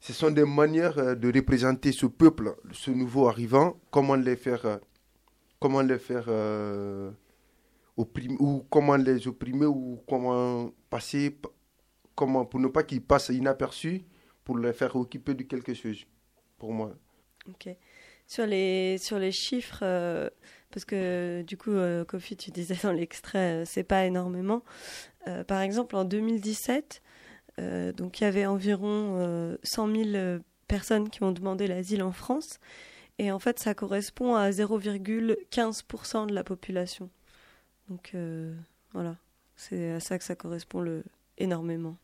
[0.00, 4.64] ce sont des manières euh, de représenter ce peuple, ce nouveau arrivant, comment les faire,
[4.66, 4.78] euh,
[5.60, 7.10] comment les faire euh,
[7.96, 11.36] ou comment les opprimer ou comment passer,
[12.14, 14.04] comment, pour ne pas qu'ils passent inaperçus,
[14.44, 16.06] pour les faire occuper de quelque chose,
[16.58, 16.92] pour moi.
[18.28, 20.28] Sur les, sur les chiffres, euh,
[20.70, 24.62] parce que du coup, euh, Kofi, tu disais dans l'extrait, euh, c'est pas énormément.
[25.46, 27.02] par exemple, en 2017,
[27.96, 32.60] donc il y avait environ 100 000 personnes qui ont demandé l'asile en France.
[33.18, 37.10] Et en fait, ça correspond à 0,15% de la population.
[37.90, 38.14] Donc
[38.94, 39.16] voilà,
[39.56, 41.04] c'est à ça que ça correspond le,
[41.36, 41.96] énormément.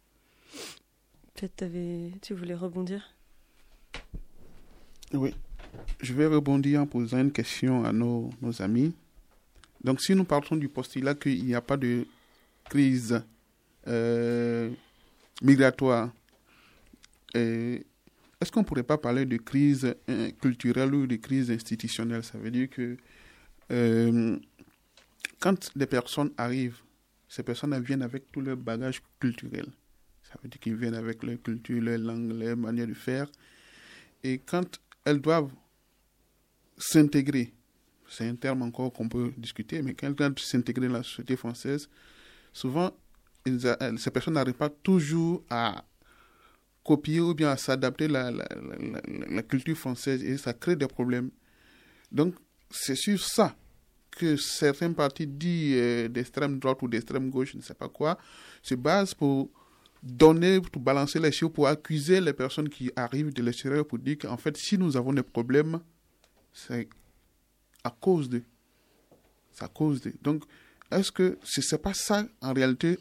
[1.34, 1.64] Peut-être
[2.20, 3.14] tu voulais rebondir?
[5.12, 5.34] Oui,
[6.00, 8.94] je vais rebondir en posant une question à nos, amis.
[9.82, 12.06] Donc si nous partons du postulat qu'il n'y a pas de
[12.68, 13.22] crise
[13.86, 14.70] euh,
[15.42, 16.10] migratoire,
[17.36, 17.78] euh,
[18.40, 19.94] est-ce qu'on ne pourrait pas parler de crise
[20.40, 22.22] culturelle ou de crise institutionnelle?
[22.24, 22.96] Ça veut dire que
[25.40, 26.80] quand des personnes arrivent,
[27.28, 29.66] ces personnes viennent avec tout leur bagage culturel.
[30.22, 33.26] Ça veut dire qu'ils viennent avec leur culture, leur langue, leur manière de faire.
[34.22, 35.50] Et quand elles doivent
[36.76, 37.52] s'intégrer,
[38.08, 41.88] c'est un terme encore qu'on peut discuter, mais quand elles s'intégrer dans la société française,
[42.52, 42.92] souvent,
[43.46, 45.84] ces personnes n'arrivent pas toujours à
[46.82, 51.30] copier ou bien à s'adapter à la, culture française et ça crée des problèmes.
[52.12, 52.34] Donc,
[52.70, 53.56] c'est sur ça
[54.10, 58.16] que certains partis dits euh, d'extrême droite ou d'extrême gauche, je ne sais pas quoi,
[58.62, 59.50] se basent pour
[60.02, 64.18] donner, pour balancer les choses, pour accuser les personnes qui arrivent de l'extérieur pour dire
[64.18, 65.80] qu'en fait, si nous avons des problèmes,
[66.54, 66.88] c'est
[67.82, 68.42] à cause de.
[69.52, 70.12] C'est à cause de.
[70.22, 70.44] Donc,
[70.90, 72.98] est-ce que ce n'est pas ça, en réalité,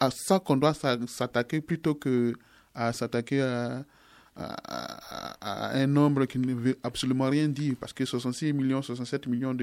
[0.00, 2.34] à ça qu'on doit s'attaquer plutôt que
[2.74, 3.84] à s'attaquer à,
[5.50, 9.56] un nombre qui ne veut absolument rien dire, parce que 66 millions, 67 millions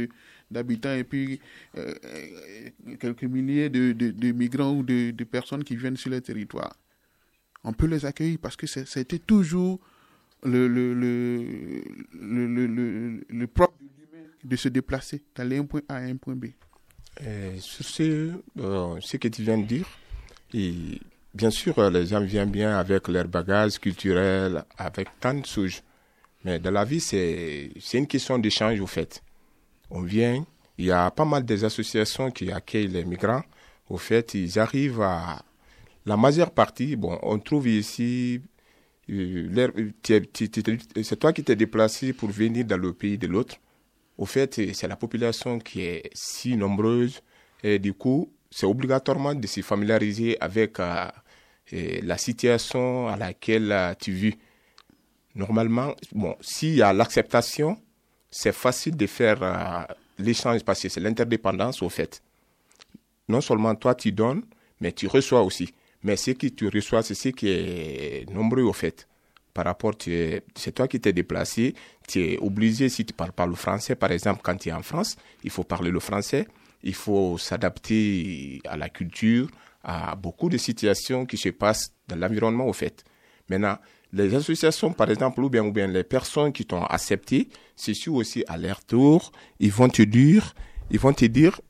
[0.49, 1.39] d'habitants et puis
[1.77, 6.21] euh, euh, quelques milliers de, de, migrants ou de, de, personnes qui viennent sur le
[6.21, 6.75] territoire.
[7.63, 9.79] On peut les accueillir parce que c'était toujours
[10.43, 13.77] le, le, le, le, le, propre
[14.43, 16.47] de se déplacer, d'aller d'un point A à un point B.
[17.21, 18.31] Euh, sur ce,
[18.99, 19.85] ce que tu viens de dire,
[20.53, 20.73] et
[21.33, 25.81] bien sûr, euh, les gens viennent bien avec leur bagage culturel, avec tant de choses.
[26.43, 29.21] Mais dans la vie, c'est une question d'échange, au fait.
[29.89, 30.45] On vient,
[30.77, 33.43] il y a pas mal des associations qui accueillent les migrants.
[33.89, 35.41] Au fait, ils arrivent à.
[36.05, 38.41] La majeure partie, bon, on trouve ici.
[41.03, 43.55] C'est toi qui t'es déplacé pour venir dans le pays de l'autre.
[44.17, 47.21] Au fait, c'est la population qui est si nombreuse
[47.63, 51.07] et du coup, c'est obligatoirement de se familiariser avec euh,
[51.71, 54.35] la situation à laquelle euh, tu vis.
[55.33, 57.79] Normalement, bon, s'il y a l'acceptation,
[58.29, 59.83] c'est facile de faire euh,
[60.19, 62.21] l'échange parce que c'est l'interdépendance au fait.
[63.27, 64.43] Non seulement toi tu donnes,
[64.79, 65.73] mais tu reçois aussi.
[66.03, 69.07] Mais ce que tu reçois, c'est ce qui est nombreux au fait
[69.53, 71.75] par rapport, c'est toi qui t'es déplacé,
[72.07, 74.81] tu es obligé, si tu parles pas le français, par exemple, quand tu es en
[74.81, 76.47] France, il faut parler le français,
[76.81, 79.47] il faut s'adapter à la culture,
[79.83, 83.03] à beaucoup de situations qui se passent dans l'environnement, au fait.
[83.49, 83.77] Maintenant,
[84.11, 88.15] les associations, par exemple, ou bien, ou bien les personnes qui t'ont accepté, c'est sûr
[88.15, 90.55] aussi à leur tour, ils vont te dire,
[90.89, 91.61] ils vont te dire,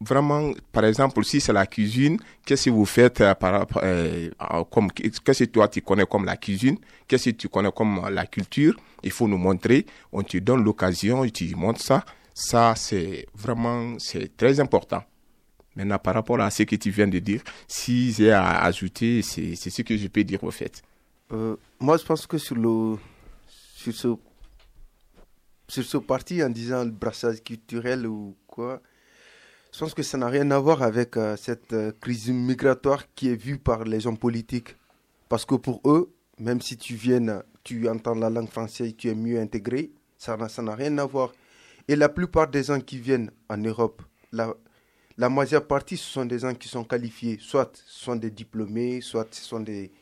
[0.00, 4.30] vraiment, par exemple, si c'est la cuisine, qu'est-ce que vous faites euh, par euh,
[4.70, 8.26] comme qu'est-ce que toi tu connais comme la cuisine, qu'est-ce que tu connais comme la
[8.26, 12.04] culture, il faut nous montrer, on te donne l'occasion, tu montres ça.
[12.32, 15.02] Ça, c'est vraiment, c'est très important.
[15.76, 19.54] Maintenant, par rapport à ce que tu viens de dire, si j'ai à ajouter, c'est
[19.54, 20.82] ce que je peux dire au fait.
[21.32, 22.96] Euh, moi, je pense que sur le,
[23.46, 24.08] sur ce,
[25.68, 28.80] sur ce parti, en disant le brassage culturel ou quoi,
[29.72, 33.28] je pense que ça n'a rien à voir avec euh, cette euh, crise migratoire qui
[33.28, 34.76] est vue par les gens politiques.
[35.28, 39.14] Parce que pour eux, même si tu viens, tu entends la langue française, tu es
[39.14, 41.32] mieux intégré, ça n'a rien à voir.
[41.86, 44.02] Et la plupart des gens qui viennent en Europe,
[44.32, 44.54] la,
[45.16, 47.38] la majeure partie, ce sont des gens qui sont qualifiés.
[47.40, 49.92] Soit ce sont des diplômés, soit ce sont des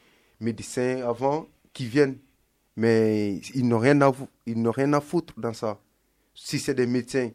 [0.41, 2.19] médecins avant qui viennent.
[2.77, 4.13] Mais ils n'ont rien, à,
[4.47, 5.79] ils n'ont rien à foutre dans ça.
[6.35, 7.31] Si c'est des médecins,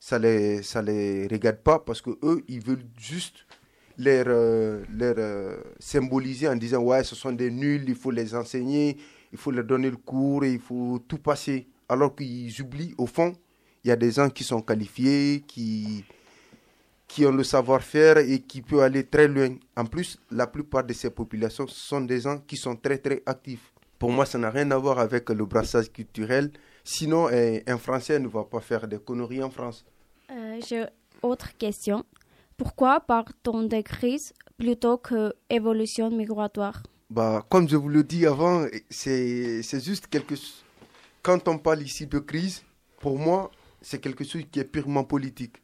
[0.00, 3.46] ça les ça les regarde pas parce que eux ils veulent juste
[3.96, 8.96] les euh, euh, symboliser en disant ouais ce sont des nuls il faut les enseigner
[9.32, 13.06] il faut leur donner le cours et il faut tout passer alors qu'ils oublient au
[13.06, 13.32] fond
[13.84, 16.04] il y a des gens qui sont qualifiés qui
[17.08, 19.56] qui ont le savoir-faire et qui peuvent aller très loin.
[19.76, 23.72] En plus, la plupart de ces populations sont des gens qui sont très très actifs.
[23.98, 26.52] Pour moi, ça n'a rien à voir avec le brassage culturel.
[26.90, 29.84] Sinon, eh, un Français ne va pas faire des conneries en France.
[30.30, 30.86] Euh, j'ai
[31.20, 32.02] autre question.
[32.56, 36.82] Pourquoi parle-t-on de crise plutôt que évolution migratoire?
[37.10, 40.64] Bah, Comme je vous le dis avant, c'est juste quelque chose.
[41.22, 42.62] Quand on parle ici de crise,
[43.00, 43.50] pour moi,
[43.82, 45.56] c'est quelque chose qui est purement politique.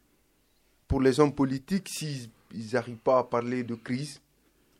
[0.87, 2.29] Pour les hommes politiques, s'ils
[2.71, 4.21] n'arrivent pas à parler de crise,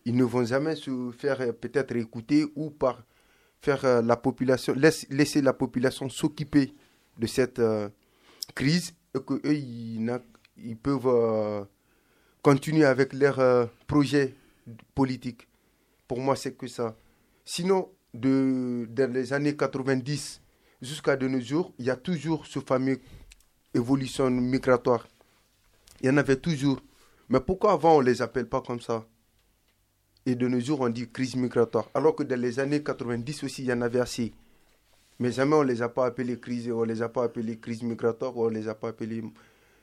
[0.06, 3.02] ils ne vont jamais se faire euh, peut-être écouter ou par
[3.66, 6.74] faire euh, la population, laisser la population s'occuper
[7.18, 7.90] de cette euh,
[8.54, 11.64] crise et qu'eux, ils, peuvent euh,
[12.44, 14.36] continuer avec leur projet
[14.94, 15.48] politique.
[16.08, 16.96] Pour moi, c'est que ça.
[17.44, 20.42] Sinon, de, dans les années 90
[20.82, 23.00] jusqu'à de nos jours, il y a toujours ce fameux
[23.74, 25.08] évolution migratoire.
[26.02, 26.80] Il y en avait toujours.
[27.30, 29.06] Mais pourquoi avant on ne les appelle pas comme ça?
[30.26, 31.90] Et de nos jours, on dit crise migratoire.
[31.94, 34.34] Alors que dans les années 90 aussi, il y en avait assez.
[35.20, 37.84] Mais jamais on ne les a pas appelées crise, on les a pas appelées crise
[37.84, 39.32] migratoire, on les a pas appelées je ne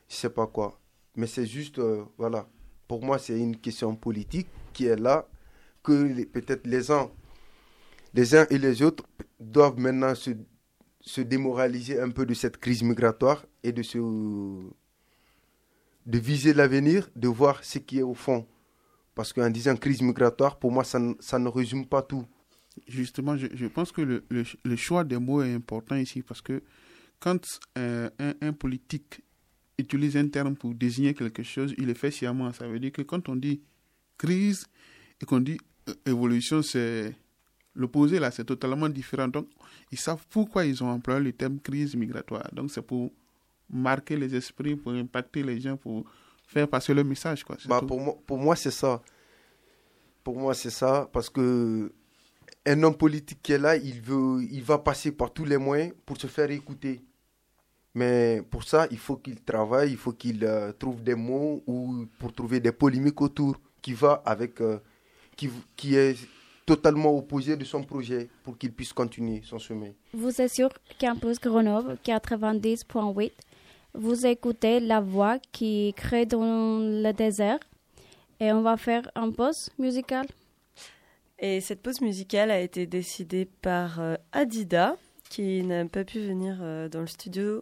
[0.07, 0.79] sais pas quoi.
[1.15, 2.47] Mais c'est juste, euh, voilà.
[2.87, 5.27] Pour moi, c'est une question politique qui est là,
[5.81, 7.09] que peut-être les uns,
[8.13, 9.05] les uns et les autres
[9.39, 10.31] doivent maintenant se,
[11.01, 13.97] se démoraliser un peu de cette crise migratoire et de se
[16.05, 18.45] de viser l'avenir, de voir ce qui est au fond
[19.15, 22.25] parce qu'en disant crise migratoire, pour moi, ça, ça ne résume pas tout.
[22.87, 26.63] Justement, je, je pense que le, le, choix des mots est important ici parce que
[27.19, 27.39] quand
[27.77, 29.21] euh, un, un, politique
[29.77, 32.51] utilise un terme pour désigner quelque chose, il le fait sciemment.
[32.51, 33.61] Ça veut dire que quand on dit
[34.17, 34.65] crise
[35.21, 35.59] et qu'on dit
[35.89, 37.15] euh, évolution, c'est
[37.75, 39.27] l'opposé là, c'est totalement différent.
[39.27, 39.47] Donc,
[39.91, 42.49] ils savent pourquoi ils ont employé le terme crise migratoire.
[42.53, 43.13] Donc, c'est pour
[43.69, 46.05] marquer les esprits, pour impacter les gens, pour
[46.47, 47.43] faire passer le message.
[47.43, 49.01] Quoi, bah, pour, moi, pour moi, c'est ça.
[50.23, 51.09] Pour moi, c'est ça.
[51.11, 51.91] Parce que
[52.65, 55.93] un homme politique qui est là, il, veut, il va passer par tous les moyens
[56.05, 57.01] pour se faire écouter.
[57.95, 62.05] Mais pour ça, il faut qu'il travaille, il faut qu'il euh, trouve des mots ou
[62.17, 64.79] pour trouver des polémiques autour qui va avec, euh,
[65.35, 66.17] qui, qui est
[66.65, 69.91] totalement opposé de son projet pour qu'il puisse continuer son chemin.
[70.13, 70.69] Vous êtes sur
[70.99, 73.31] Campus Grenoble 90.8
[73.95, 77.59] Vous écoutez la voix qui crée dans le désert
[78.39, 80.25] et on va faire un pause musicale.
[81.37, 84.95] Et cette pause musicale a été décidée par euh, Adida,
[85.29, 87.61] qui n'a pas pu venir euh, dans le studio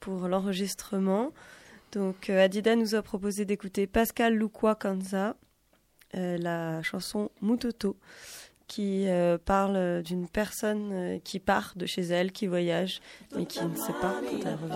[0.00, 1.32] pour l'enregistrement.
[1.92, 5.34] Donc euh, Adida nous a proposé d'écouter Pascal Lukwa Kanza,
[6.12, 7.96] la chanson Mutoto,
[8.70, 9.06] qui
[9.44, 13.00] parle d'une personne qui part de chez elle, qui voyage,
[13.36, 14.74] mais qui ne sait pas quand elle revient.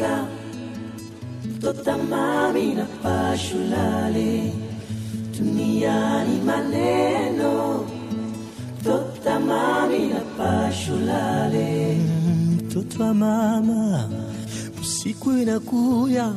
[0.00, 0.26] Inafika
[1.60, 4.52] Tota mami na pashulale
[5.38, 7.86] Duniani maneno
[8.84, 11.96] Tota mami na pashulale
[12.56, 14.08] mtoto wa mama
[14.80, 16.34] usiku inakuya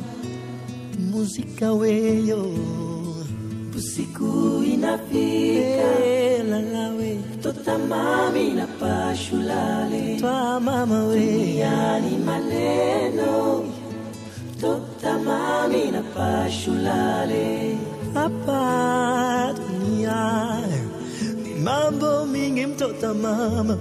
[1.10, 2.54] muzika weyo
[3.88, 5.90] usiku inafika.
[6.50, 7.18] Lalawe.
[7.42, 11.56] Tota mami na pashulale twa mama we.
[11.60, 13.64] Yani maneno.
[14.60, 17.76] Tota mami na pashulale
[18.14, 20.60] hapa dunia
[21.42, 23.78] ni mambo mingi mtotamama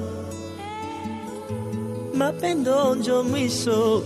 [2.13, 4.03] mapendo njo mwisho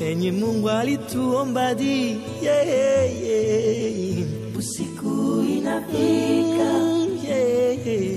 [0.00, 2.20] enye Mungu alituomba di.
[2.42, 4.09] Yeah, yeah.
[5.60, 5.76] Tota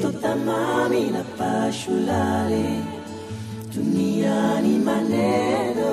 [0.01, 2.67] tutamami na pashulale.
[3.73, 5.91] Duniani maneno.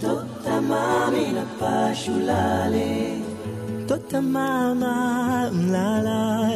[0.00, 3.20] Tutamami na pashulale.
[3.86, 6.52] Tutamama mlala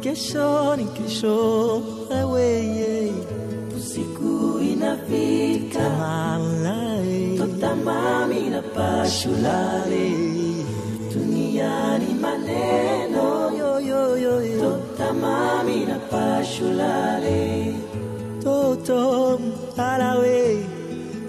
[0.00, 3.12] kesho ni kesho aweye
[3.76, 5.86] usiku inafika.
[7.38, 10.55] Tutamami na pashulale
[11.56, 13.50] duniani maneno
[14.60, 17.74] totamami na pashulale.
[18.44, 19.40] Toto
[19.78, 20.64] alawe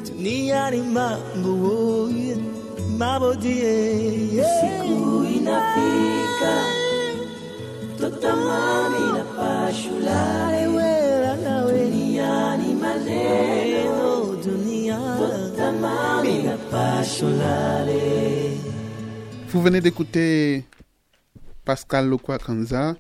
[0.06, 2.10] duniani mangu
[2.98, 6.54] mabodie siku inafika
[8.00, 10.68] totamami na pashulale.
[11.68, 14.36] Duniani maneno
[15.20, 18.37] totamami na pashulale.
[19.58, 20.66] Vous venez d'écouter
[21.66, 22.96] Pascal Lokwa Kanza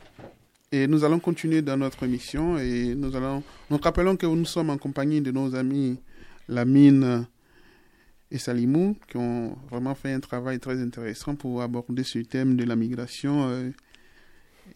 [0.72, 4.72] et nous allons continuer dans notre émission et nous allons nous rappelons que nous sommes
[4.72, 6.00] en compagnie de nos amis
[6.50, 7.28] Lamine
[8.32, 12.64] et Salimou qui ont vraiment fait un travail très intéressant pour aborder ce thème de
[12.64, 13.70] la migration euh,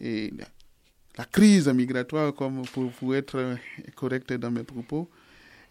[0.00, 0.44] et la,
[1.18, 3.56] la, crise migratoire comme pour, pour être
[3.96, 5.10] correct dans mes propos.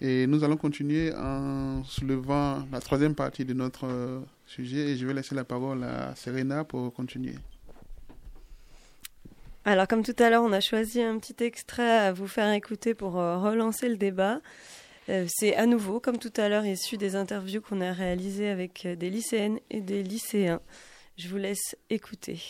[0.04, 5.06] Et nous allons continuer en soulevant la troisième partie de notre euh, sujet et je
[5.06, 7.36] vais laisser la parole à Serena pour continuer.
[9.64, 12.96] Alors comme tout à l'heure, on a choisi un petit extrait à vous faire écouter
[12.96, 14.42] pour euh, relancer le débat.
[15.10, 18.88] Euh, c'est à nouveau, comme tout à l'heure, issu des interviews qu'on a réalisées avec
[18.88, 20.62] des lycéennes et des lycéens.
[21.16, 22.42] Je vous laisse écouter.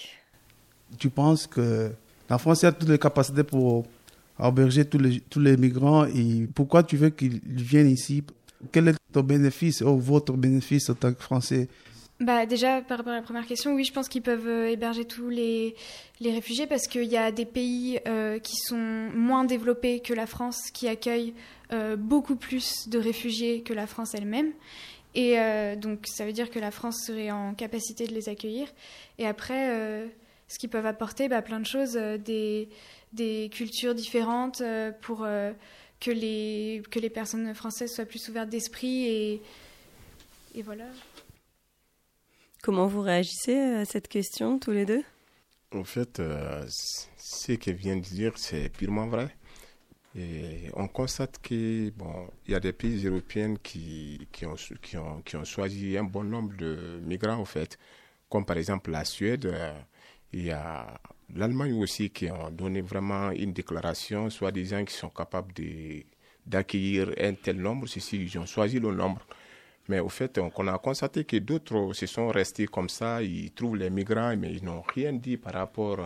[0.97, 1.91] Tu penses que
[2.29, 3.85] la France a toutes les capacités pour
[4.43, 8.23] héberger tous les, tous les migrants et pourquoi tu veux qu'ils viennent ici?
[8.71, 11.67] Quel est ton bénéfice ou votre bénéfice en tant que Français?
[12.21, 15.05] Bah déjà, par rapport à la première question, oui, je pense qu'ils peuvent euh, héberger
[15.05, 15.75] tous les,
[16.19, 20.27] les réfugiés parce qu'il y a des pays euh, qui sont moins développés que la
[20.27, 21.33] France qui accueillent
[21.73, 24.51] euh, beaucoup plus de réfugiés que la France elle-même.
[25.15, 25.35] Et
[25.75, 28.69] donc, ça veut dire que la France serait en capacité de les accueillir.
[29.17, 30.09] Et après,
[30.51, 32.69] euh, ce qu'ils peuvent apporter, bah, plein de choses, des,
[33.13, 34.61] des cultures différentes
[35.01, 35.19] pour
[35.99, 39.05] que, les, que les personnes françaises soient plus ouvertes d'esprit.
[39.05, 39.41] Et,
[40.55, 40.85] et voilà.
[42.61, 45.03] Comment vous réagissez à cette question, tous les deux?
[45.73, 46.65] En fait, euh,
[47.17, 49.29] ce qu'elle vient de dire, c'est purement vrai.
[50.15, 54.97] Et on constate que bon, il y a des pays européens qui, qui, ont, qui,
[54.97, 57.79] ont, qui ont choisi un bon nombre de migrants, en fait,
[58.29, 59.45] comme par exemple la Suède.
[59.45, 59.73] Euh,
[60.33, 60.99] il y a
[61.35, 65.53] l'Allemagne aussi qui ont donné vraiment une déclaration, soit des gens qui sont capables
[66.45, 69.25] d'accueillir un tel nombre, ceci, ils ont choisi le nombre.
[69.87, 73.77] Mais au fait, on a constaté que d'autres se sont restés comme ça, ils trouvent
[73.77, 75.99] les migrants, mais ils n'ont rien dit par rapport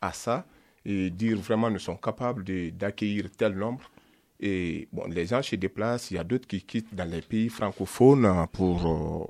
[0.00, 0.46] à, ça,
[0.84, 3.90] et dire vraiment ne sont capables d'accueillir tel nombre.
[4.38, 7.50] Et bon, les gens se déplacent, il y a d'autres qui quittent dans les pays
[7.50, 9.26] francophones pour euh,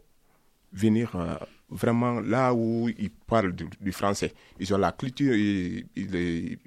[0.72, 1.34] venir euh,
[1.70, 4.32] vraiment là où ils parlent du, français.
[4.58, 6.58] Ils ont la culture, et- est-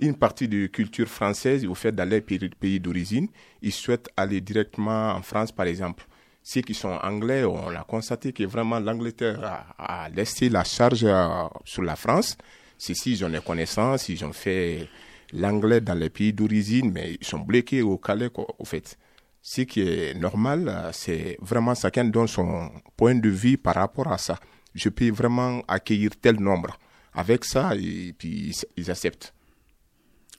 [0.00, 3.28] une partie de culture française au fait d'aller pays, pays d'origine.
[3.62, 6.06] Ils souhaitent aller directement en France, par exemple.
[6.42, 11.26] Ceux qui sont anglais, on a constaté que vraiment l'Angleterre a, laissé la charge euh,
[11.64, 12.38] sur la France.
[12.78, 14.88] C'est si ils ont des connaissances, ils ont fait
[15.32, 18.96] l'anglais dans les pays d'origine, mais ils sont bloqués au Calais, au fait.
[19.40, 24.08] Ce qui est normal, euh, c'est vraiment chacun donne son point de vue par rapport
[24.12, 24.38] à ça.
[24.74, 26.78] Je peux vraiment accueillir tel nombre.
[27.14, 29.32] Avec ça, et puis ils- acceptent.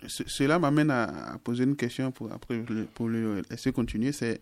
[0.07, 4.11] Ce- Cela m'amène à, poser une question pour, après, pour le laisser continuer.
[4.13, 4.39] C'est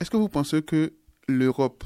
[0.00, 0.92] est-ce que vous pensez que
[1.28, 1.84] l'Europe,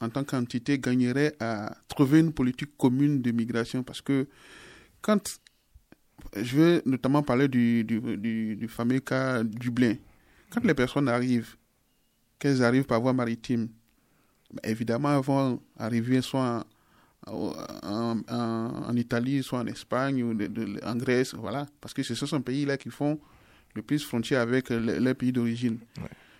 [0.00, 3.82] en tant qu'entité, gagnerait à trouver une politique commune de migration?
[3.82, 4.28] Parce que
[5.02, 5.40] quand
[6.36, 9.96] je vais notamment parler du, du fameux cas Dublin,
[10.50, 11.56] quand les personnes arrivent,
[12.38, 13.68] qu'elles arrivent par voie maritime,
[14.62, 16.64] évidemment, elles vont arriver soit
[17.26, 21.92] en, en, en- en Italie, soit en Espagne ou de- de- en Grèce, voilà, parce
[21.94, 23.18] que ce sont ces pays-là qui font
[23.74, 25.78] le plus frontière avec les, les pays d'origine.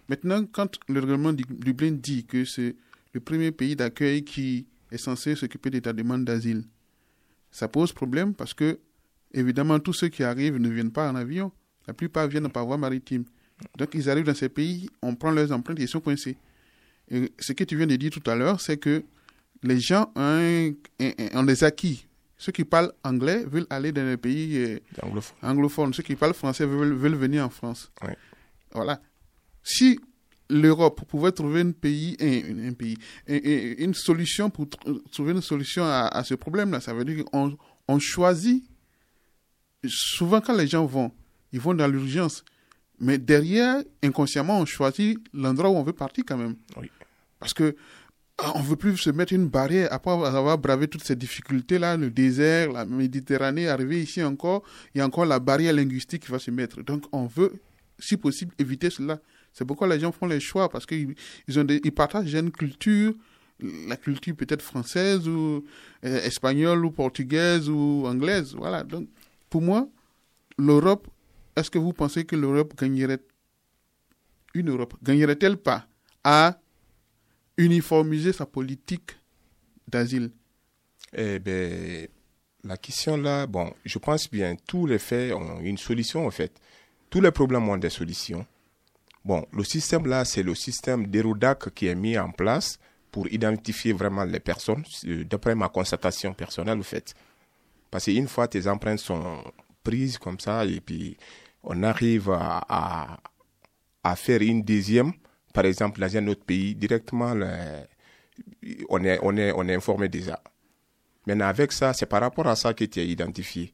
[0.09, 2.77] Maintenant, quand le règlement du Dublin dit que c'est
[3.13, 6.65] le premier pays d'accueil qui est censé s'occuper de ta demande d'asile,
[7.51, 8.79] ça pose problème parce que,
[9.35, 11.53] évidemment, tous ceux qui arrivent ne viennent pas en avion.
[11.87, 13.25] La plupart viennent par voie maritime.
[13.77, 16.37] Donc, ils arrivent dans ces pays, on prend leurs empreintes ils sont coincés.
[17.11, 19.03] Et ce que tu viens de dire tout à l'heure, c'est que
[19.63, 20.73] les gens ont,
[21.45, 22.07] des acquis.
[22.37, 25.37] Ceux qui parlent anglais veulent aller dans les pays euh, Anglophone.
[25.43, 25.93] anglophones.
[25.95, 27.91] Ceux qui parlent français veulent, veulent venir en France.
[28.73, 29.01] Voilà.
[29.65, 29.99] Si
[30.49, 32.97] l'Europe pouvait trouver un pays, un, un pays,
[33.29, 37.05] un- un- une solution pour tr- trouver une solution à, à ce problème-là, ça veut
[37.05, 38.63] dire qu'on on choisit.
[39.87, 41.13] Souvent, quand les gens vont,
[41.53, 42.45] ils vont dans l'urgence.
[43.01, 46.57] Mais derrière, inconsciemment, on choisit l'endroit où on veut partir quand même.
[47.39, 47.77] Parce que
[48.39, 52.11] ah, on veut plus se mettre une barrière après avoir bravé toutes ces difficultés-là, le
[52.11, 54.63] désert, la Méditerranée, arriver ici encore,
[54.95, 56.83] il y a encore la barrière linguistique qui va se mettre.
[56.83, 57.53] Donc on veut,
[57.99, 59.21] si possible, éviter cela.
[59.53, 61.15] C'est pourquoi les gens font les choix, parce qu'ils
[61.49, 63.13] ils ont des- ils partagent une culture,
[63.61, 65.65] la culture peut-être française ou
[66.05, 68.55] euh, espagnole ou portugaise ou anglaise.
[68.57, 68.85] Voilà.
[68.85, 69.09] Donc
[69.51, 69.89] pour moi,
[70.59, 71.09] l'Europe,
[71.59, 73.21] est-ce que vous pensez que l'Europe gagnerait,
[74.55, 75.87] une Europe, gagnerait-elle pas
[76.25, 76.59] à
[77.57, 79.17] uniformiser sa politique
[79.87, 80.31] d'asile?
[81.13, 82.07] Eh ben,
[82.65, 86.53] la question là, bon, je pense bien, tous les faits ont une solution en fait.
[87.11, 88.47] Tous les problèmes ont des solutions.
[89.25, 92.79] Bon, le système là, c'est le système d'Erodac qui est mis en place
[93.11, 97.15] pour identifier vraiment les personnes, euh, d'après ma constatation personnelle, au fait.
[97.91, 99.43] Parce qu'une fois tes empreintes sont
[99.83, 101.17] prises comme ça, et puis
[101.63, 103.19] on arrive à,
[104.03, 105.13] à, faire une deuxième,
[105.53, 107.35] par exemple, dans un autre pays, directement,
[108.89, 110.41] on, est, on, est, on est informé déjà.
[111.27, 113.73] Maintenant, avec ça, c'est par rapport à ça que tu es identifié.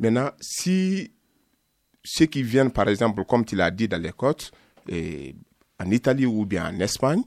[0.00, 1.12] Maintenant, si
[2.04, 4.50] ceux qui viennent, par exemple, comme tu l'as dit dans les côtes,
[4.90, 7.22] en Italie ou bien en Espagne,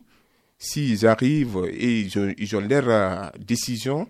[0.57, 4.07] s'ils arrivent et ils ont, ils ont leur euh, décision,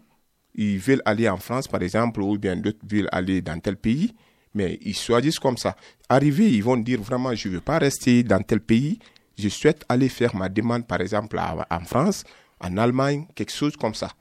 [0.55, 4.13] ils veulent aller en France, par exemple, ou bien d'autres veulent aller dans tel pays,
[4.53, 5.75] mais ils choisissent comme ça.
[6.09, 8.99] Arrivés, ils vont dire vraiment, je ne veux pas rester dans tel pays,
[9.37, 12.23] je souhaite aller faire ma demande, par exemple, en France,
[12.59, 14.11] en Allemagne, quelque chose comme ça.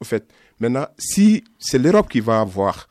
[0.00, 2.88] Au fait, maintenant, si c'est l'Europe qui va avoir,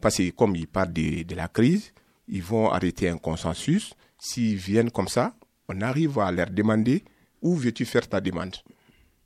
[0.00, 1.92] parce que comme ils parlent de, de la crise,
[2.28, 3.94] ils vont arrêter un consensus.
[4.18, 5.34] S'ils viennent comme ça,
[5.68, 7.04] on arrive à leur demander
[7.40, 8.56] où veux-tu faire ta demande?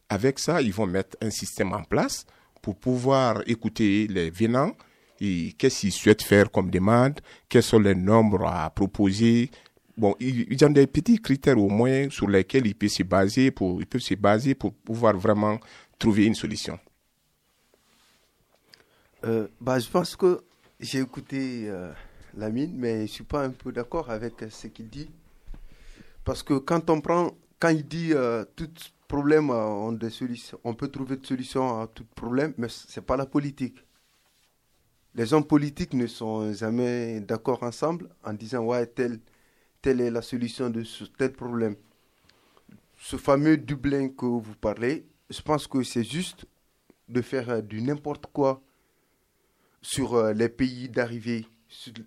[0.09, 2.27] Avec ça, ils vont mettre un système en place
[2.61, 4.73] pour pouvoir écouter les venants
[5.59, 9.51] qu'est-ce qu'ils souhaitent faire comme demande, quels sont les nombres à proposer.
[9.97, 13.81] Bon, ils, ont des petits critères au moins sur lesquels ils peuvent se baser pour,
[13.81, 15.59] ils peuvent se baser pour pouvoir vraiment
[15.99, 16.79] trouver une solution.
[19.25, 20.41] Euh, bah, je pense que
[20.81, 21.93] j'ai écouté euh,
[22.37, 25.09] Lamine, mais je ne suis pas un peu d'accord avec ce qu'il dit.
[26.25, 28.71] Parce que quand on prend, quand il dit euh, tout
[29.07, 33.05] problème ont des solutions, on peut trouver de solutions à tout problème, mais ce n'est
[33.05, 33.77] pas la politique.
[35.15, 39.21] Les hommes politiques ne sont jamais d'accord ensemble en disant ouais, telle,
[39.85, 41.77] est la solution de ce, tel problème.
[42.97, 46.47] Ce fameux Dublin que vous parlez, je pense que c'est juste
[47.09, 48.63] de faire euh, du n'importe quoi
[49.83, 51.47] sur euh, les pays d'arrivée,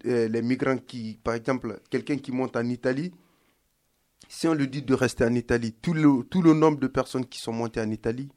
[0.06, 3.12] euh, les migrants qui, par exemple, quelqu'un qui monte en Italie,
[4.28, 7.54] si on lui dit de rester en Italie, tout le nombre de personnes qui sont
[7.54, 8.30] montées en Italie,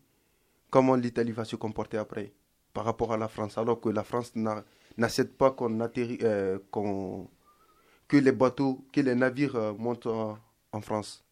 [0.69, 2.33] comment l'Italie va se comporter après?
[2.79, 4.63] Par rapport à la France, alors que la France n'a-
[4.97, 6.61] n'accepte pas qu'on atterrit, euh,
[8.07, 11.25] que les bateaux, que les navires euh, montent en, France.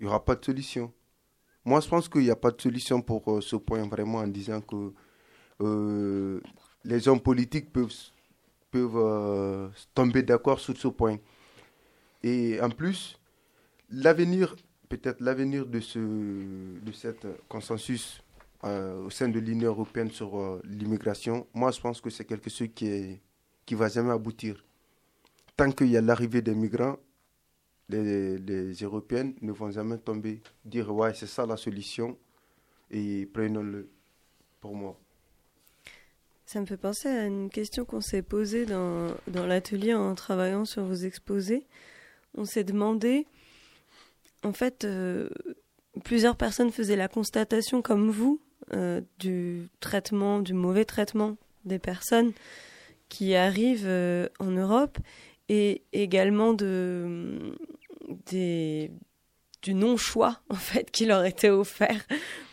[0.00, 0.92] Il n'y aura pas de solution.
[1.64, 4.26] Moi, je pense qu'il n'y a pas de solution pour euh, ce point, vraiment, en
[4.26, 4.92] disant que
[6.84, 7.94] les hommes politiques peuvent,
[8.72, 11.18] peuvent tomber d'accord sur ce point.
[12.24, 13.20] Et en plus,
[13.88, 14.56] l'avenir,
[14.88, 18.20] peut-être l'avenir de, ce, de cette consensus
[18.62, 22.84] au sein de l'Union européenne sur l'immigration, moi, je pense que c'est quelque chose qui
[22.84, 23.16] ne
[23.66, 24.64] qui va jamais aboutir.
[25.56, 26.96] Tant qu'il y a l'arrivée des migrants,
[27.88, 32.16] les, les, Européennes ne vont jamais tomber, dire ouais, c'est ça la solution
[32.90, 33.90] et prenons-le
[34.60, 34.98] pour moi.
[36.46, 40.64] Ça me fait penser à une question qu'on s'est posée dans, dans l'atelier en travaillant
[40.64, 41.66] sur vos exposés.
[42.34, 43.26] On s'est demandé,
[44.42, 45.28] en fait, euh,
[46.04, 48.40] plusieurs personnes faisaient la constatation comme vous
[48.74, 52.32] euh, du traitement, du mauvais traitement des personnes
[53.08, 54.98] qui arrivent euh, en Europe
[55.48, 57.54] et également de,
[58.30, 62.06] du non-choix en fait qui leur était offert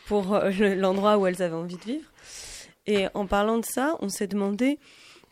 [0.07, 2.12] pour euh, l'endroit où elles avaient envie de vivre.
[2.88, 4.80] Et en parlant de ça, on s'est demandé,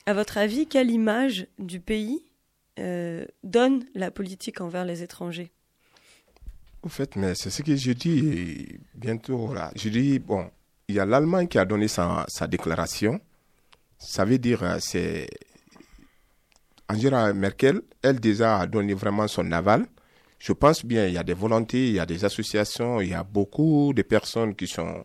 [0.06, 2.24] à votre avis, quelle image du pays
[3.44, 5.52] donne la politique envers les étrangers?
[6.84, 9.52] En fait, mais c'est ce que je dis bientôt.
[9.54, 9.72] Là.
[9.76, 10.50] Je dis, bon,
[10.88, 13.20] il y a l'Allemagne qui a donné sa, déclaration.
[13.98, 15.28] Ça veut dire, euh, c'est
[16.90, 19.88] Angela Merkel, elle déjà a donné vraiment son aval
[20.40, 23.14] je pense bien, il y a des volontés, il y a des associations, il y
[23.14, 25.04] a beaucoup de personnes qui sont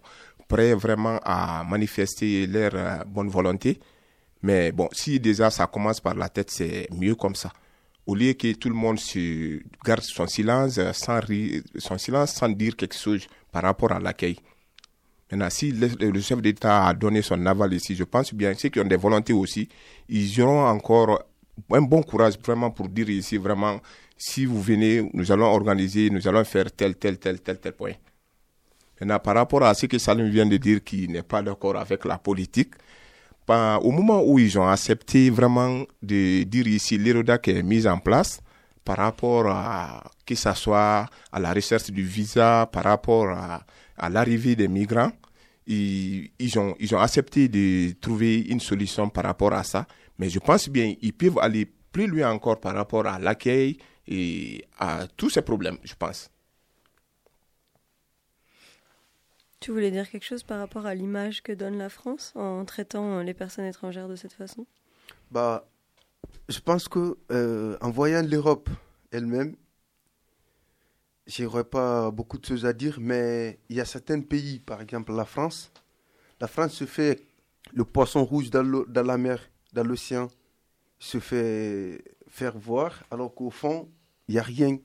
[0.48, 3.80] prêtes vraiment à manifester leur euh, bonne volonté.
[4.42, 7.52] Mais bon, si déjà ça commence par la tête, c'est mieux comme ça.
[8.06, 8.98] Au lieu que tout le monde
[9.84, 11.20] garde son silence sans,
[11.76, 14.36] son silence sans dire quelque chose par rapport à l'accueil.
[15.32, 18.78] Maintenant, si le, chef d'État a donné son aval ici, je pense bien, ceux qui
[18.80, 19.66] ont des volontés aussi,
[20.10, 21.24] ils auront encore
[21.70, 23.80] un bon courage vraiment pour dire ici vraiment
[24.18, 27.94] si vous venez, nous allons organiser, nous allons faire tel, tel, tel, tel, tel point.
[29.00, 32.04] Maintenant, par rapport à ce que Salim vient de dire, qui n'est pas d'accord avec
[32.04, 32.74] la politique,
[33.48, 38.42] au moment où ils ont accepté vraiment de dire ici l'ERODAC est mise en place,
[38.84, 44.56] par rapport à que ce soit à la recherche du visa, par rapport à l'arrivée
[44.56, 45.10] des migrants,
[45.66, 49.86] ils, ils, ont, ils ont accepté de trouver une solution par rapport à ça.
[50.18, 54.64] Mais je pense bien ils peuvent aller plus loin encore par rapport à l'accueil, et
[54.78, 56.30] à tous ces problèmes, je pense.
[59.60, 63.22] Tu voulais dire quelque chose par rapport à l'image que donne la France en traitant
[63.22, 64.66] les personnes étrangères de cette façon?
[65.30, 65.68] Bah,
[66.48, 68.68] je pense que euh, en voyant l'Europe
[69.12, 69.54] elle-même,
[71.26, 75.12] j'aurais pas beaucoup de choses à dire, mais il y a certains pays, par exemple
[75.12, 75.72] la France.
[76.40, 77.22] La France se fait
[77.72, 79.40] le poisson rouge dans, la mer,
[79.72, 80.28] dans l'océan,
[80.98, 83.88] se fait faire voir, alors qu'au fond,
[84.28, 84.78] il n'y a rien.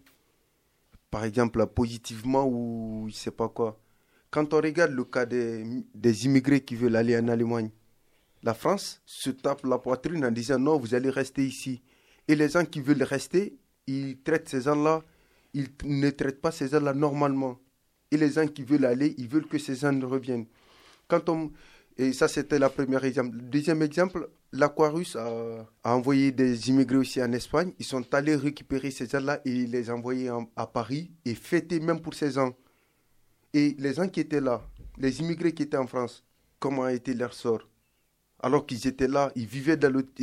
[1.10, 3.80] Par exemple, positivement ou je ne sais pas quoi.
[4.30, 5.64] Quand on regarde le cas des,
[5.96, 7.72] des immigrés qui veulent aller en Allemagne,
[8.44, 11.82] la France se tape la poitrine en disant non, vous allez rester ici.
[12.28, 13.58] Et les gens qui veulent rester,
[13.88, 15.02] ils traitent ces gens-là,
[15.54, 17.60] ils ne traitent pas ces gens-là normalement.
[18.12, 20.46] Et les gens qui veulent aller, ils veulent que ces gens reviennent.
[21.08, 21.52] Quand on,
[21.98, 23.36] et ça, c'était le premier exemple.
[23.38, 27.74] Le deuxième exemple, l'Aquarius a, envoyé des immigrés aussi en Espagne.
[27.80, 32.14] Ils sont allés récupérer ces gens-là et les envoyer à Paris et fêter même pour
[32.14, 32.54] ces gens.
[33.54, 34.62] Et les gens qui étaient là,
[34.98, 36.24] les immigrés qui étaient en France,
[36.60, 37.68] comment a été leur sort?
[38.40, 39.80] Alors qu'ils étaient là, ils vivaient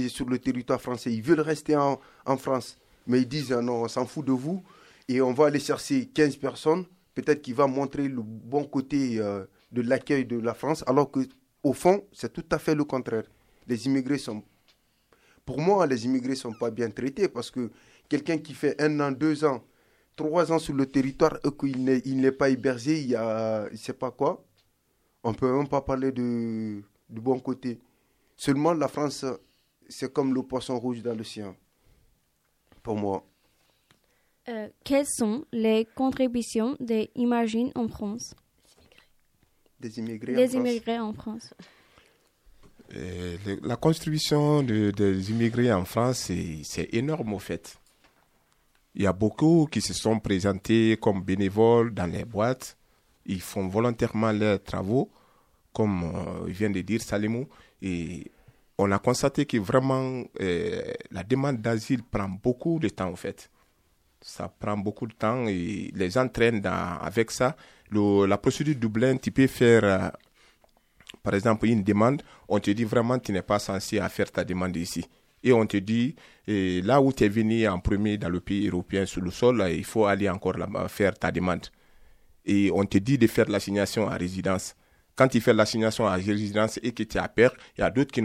[0.09, 2.79] sur le territoire français, ils veulent rester en, en France.
[3.09, 4.63] Mais ils disent, ah non, on s'en fout de vous
[5.09, 9.45] et on va aller chercher 15 personnes, peut-être qui va montrer le bon côté euh,
[9.73, 11.21] de l'accueil de la France, alors que
[11.63, 13.25] au fond, c'est tout à fait le contraire.
[13.67, 14.43] Les immigrés sont...
[15.47, 17.71] Pour moi, les immigrés sont pas bien traités parce que
[18.09, 19.65] quelqu'un qui fait un an, deux ans,
[20.17, 24.11] trois ans sur le territoire et qu'il n'est pas hébergé, il y a, je pas
[24.11, 24.45] quoi,
[25.23, 27.81] on peut même pas parler de, du bon côté.
[28.37, 29.25] Seulement, la France,
[29.89, 31.57] c'est comme le poisson rouge dans l'océan,
[32.83, 33.25] pour moi.
[34.49, 38.35] Euh, quelles sont les contributions des Imagines en France?
[39.81, 41.01] Des immigrés, en, immigrés France.
[41.01, 41.55] en France.
[43.63, 46.31] la contribution des immigrés en France,
[46.65, 47.77] c'est énorme au fait.
[48.95, 52.77] Il y a beaucoup qui se sont présentés comme bénévoles dans les boîtes.
[53.27, 55.11] Ils font volontairement leurs travaux,
[55.73, 57.49] comme euh, vient de dire Salimou.
[57.83, 58.31] Et
[58.79, 63.51] on a constaté que vraiment euh, la demande d'asile prend beaucoup de temps en fait.
[64.27, 67.55] Ça prend beaucoup de temps et les entraîne avec ça
[67.93, 70.09] la procédure Dublin, tu peux faire, euh,
[71.23, 74.75] par exemple, une demande, on te dit vraiment tu n'es pas censé faire ta demande
[74.77, 75.05] ici.
[75.43, 76.17] Et on te dit,
[76.47, 79.85] là où tu es venu en premier dans le pays européen sur le sol, il
[79.85, 80.57] faut aller encore
[80.89, 81.67] faire ta demande.
[82.47, 84.75] et on te dit de faire l'assignation à résidence.
[85.17, 88.11] Quand tu fais l'assignation à résidence et que tu as peur, il y a d'autres
[88.11, 88.23] qui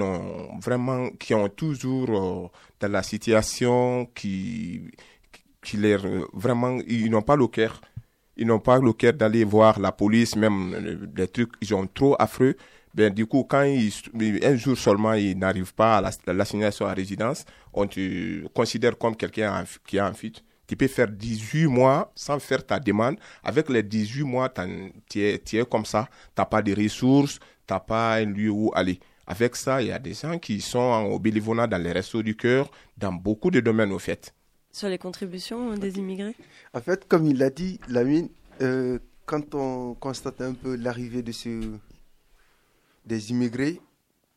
[0.61, 2.47] vraiment, ont toujours euh,
[2.79, 4.89] dans la situation qui,
[5.61, 6.01] qui leur
[6.33, 7.81] vraiment, ils n'ont pas le cœur.
[8.37, 11.87] Ils n'ont pas le cœur d'aller voir la police, même euh, des trucs, ils ont
[11.87, 12.55] trop affreux.
[12.93, 13.91] Ben, du coup, quand ils,
[14.43, 19.63] un jour seulement ils n'arrivent pas à l'assignation à résidence, on te considère comme quelqu'un
[19.85, 20.43] qui a un fuite.
[20.67, 23.17] Tu peux faire 18 mois sans faire ta demande.
[23.43, 24.53] Avec les 18 mois,
[25.09, 26.07] tu es, comme ça.
[26.35, 28.99] Tu n'as pas de ressources, tu n'as pas un lieu où aller.
[29.25, 32.35] Avec ça, il y a des gens qui sont au bénévolat dans les restos du
[32.35, 34.33] cœur, dans beaucoup de domaines au fait.
[34.71, 36.35] Sur les contributions des immigrés?
[36.73, 38.29] En fait, comme il l'a dit, Lamine,
[38.61, 41.77] euh, quand on constate un peu l'arrivée de ce,
[43.05, 43.81] des immigrés,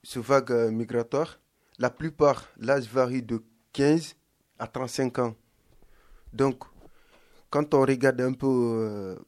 [0.02, 1.38] ce vague euh, migratoire,
[1.78, 4.16] la plupart, l'âge varie de 15
[4.58, 5.34] à 35 ans.
[6.32, 6.64] Donc,
[7.50, 9.18] quand on regarde un peu euh,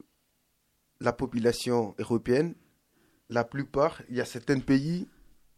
[1.01, 2.55] la population européenne,
[3.29, 5.09] la plupart, il y a certains pays,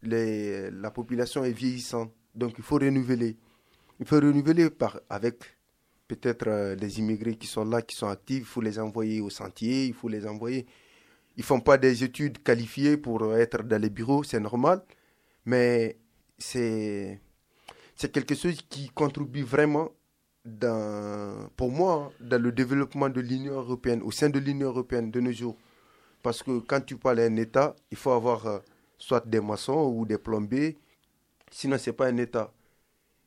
[0.01, 2.11] les, la population est vieillissante.
[2.35, 3.37] Donc, il faut renouveler.
[3.99, 4.69] Il faut renouveler
[5.09, 5.43] avec
[6.07, 8.39] peut-être euh, les immigrés qui sont là, qui sont actifs.
[8.39, 10.65] Il faut les envoyer au sentier, il faut les envoyer.
[11.35, 14.81] Ils ne font pas des études qualifiées pour être dans les bureaux, c'est normal.
[15.45, 15.97] Mais
[16.37, 17.19] c'est
[18.11, 19.91] quelque chose qui contribue vraiment
[21.55, 25.31] pour moi, dans le développement de l'Union européenne, au sein de l'Union européenne de nos
[25.31, 25.57] jours.
[26.23, 28.59] Parce que quand tu parles d'un État, il faut avoir euh,
[28.97, 30.77] soit des maçons ou des plombiers,
[31.51, 32.51] sinon ce n'est pas un État.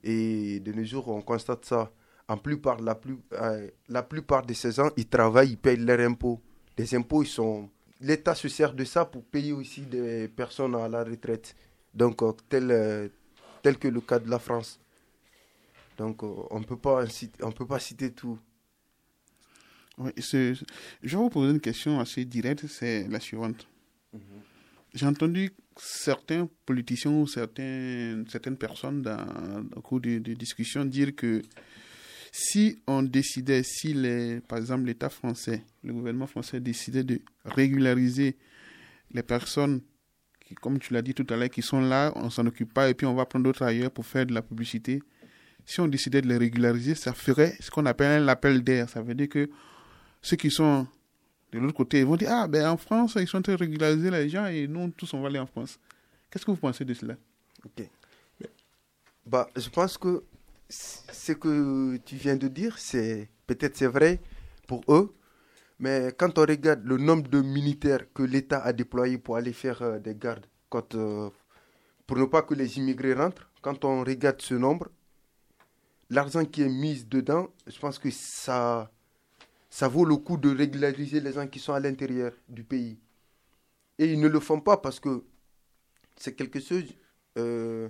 [0.03, 1.91] Et de nos jours, on constate ça.
[2.29, 6.01] En plupart, la, plus, euh, la plupart de ces gens, ils travaillent, ils payent leurs
[6.01, 6.41] impôts.
[6.79, 7.69] Les impôts, ils sont...
[8.01, 11.55] L'État se sert de ça pour payer aussi des personnes à la retraite.
[11.93, 13.11] Donc, euh, tel,
[13.63, 14.81] tel que le cas de la France.
[16.01, 18.39] Donc, euh, on ne peut pas citer tout.
[20.17, 20.55] je
[21.03, 23.69] vais vous poser une question assez directe, c'est la suivante.
[24.15, 24.21] Mhm.
[24.95, 28.25] J'ai entendu certains politiciens ou certaines
[28.59, 31.43] personnes dans, au cours de, discussions dire que
[32.33, 33.95] si on décidait, si
[34.49, 38.37] par exemple l'État français, le gouvernement français décidait de régulariser
[39.13, 39.81] les personnes
[40.41, 42.89] qui, comme tu l'as dit tout à l'heure, qui sont là, on s'en occupe pas
[42.89, 45.01] et puis on va prendre d'autres ailleurs pour faire de la publicité,
[45.65, 48.89] si on décidait de les régulariser, ça ferait ce qu'on appelle un appel d'air.
[48.89, 49.49] Ça veut dire que
[50.23, 50.87] ceux qui sont
[51.53, 53.59] de l'autre côté, ils vont dire Ah, ben en France, ils sont en train de
[53.59, 55.79] régulariser les gens et nous tous, on va aller en France.
[56.31, 57.17] Qu'est-ce que vous pensez de cela?
[57.65, 57.89] Ok.
[59.27, 60.25] Bah, je pense que
[60.69, 64.21] ce que tu viens de dire, c'est peut-être c'est vrai
[64.67, 65.15] pour eux,
[65.79, 69.83] mais quand on regarde le nombre de militaires que l'État a déployés pour aller faire
[69.83, 71.31] euh, des gardes, quand, euh,
[72.07, 74.89] pour ne pas que les immigrés rentrent, quand on regarde ce nombre,
[76.09, 78.91] l'argent qui est mis dedans, je pense que ça,
[79.71, 82.99] ça vaut le coup de régulariser les gens qui sont à l'intérieur du pays.
[83.99, 85.25] Et ils ne le font pas parce que
[86.17, 86.85] c'est quelque chose.
[87.39, 87.89] Euh,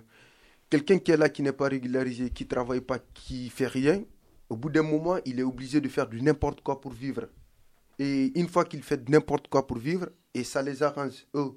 [0.69, 4.05] quelqu'un qui est là, qui n'est pas régularisé, qui ne travaille pas, qui fait rien,
[4.51, 7.29] au bout d'un moment, il est obligé de faire du n'importe quoi pour vivre.
[7.99, 11.53] Et une fois qu'il fait n'importe quoi pour vivre, et ça les arrange, eux.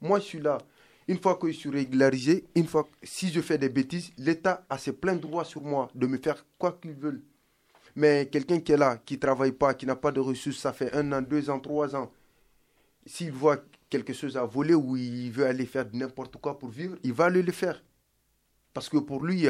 [0.00, 0.58] Moi, je suis là.
[1.08, 4.76] Une fois que je suis régularisé, une fois si je fais des bêtises, l'État a
[4.76, 7.22] ses pleins droits sur moi de me faire quoi qu'il veut.
[7.96, 10.74] Mais quelqu'un qui est là, qui ne travaille pas, qui n'a pas de ressources, ça
[10.74, 12.12] fait un an, deux ans, trois ans,
[13.06, 16.96] s'il voit quelque chose à voler ou il veut aller faire n'importe quoi pour vivre,
[17.02, 17.82] il va aller le faire.
[18.74, 19.46] Parce que pour lui,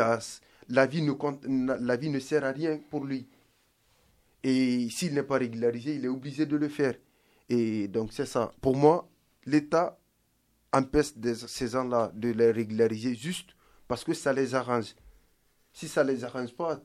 [0.68, 3.26] la vie ne, la vie ne sert à rien pour lui.
[4.44, 6.94] Et s'il n'est pas régularisé, il est obligé de le faire.
[7.48, 8.52] Et donc c'est ça.
[8.60, 9.08] Pour moi,
[9.44, 9.98] l'État
[10.72, 11.14] empêche
[11.48, 13.50] ces gens-là de les régulariser juste
[13.88, 14.94] parce que ça les arrange.
[15.72, 16.80] Si ça les arrange pas,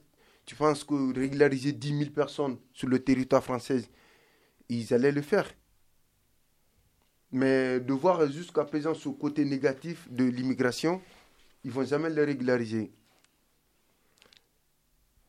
[0.45, 3.83] tu penses que régulariser 10 000 personnes sur le territoire français,
[4.69, 5.51] ils allaient le faire?
[7.31, 11.01] Mais de voir jusqu'à présent ce côté négatif de l'immigration,
[11.63, 12.91] ils vont jamais les régulariser.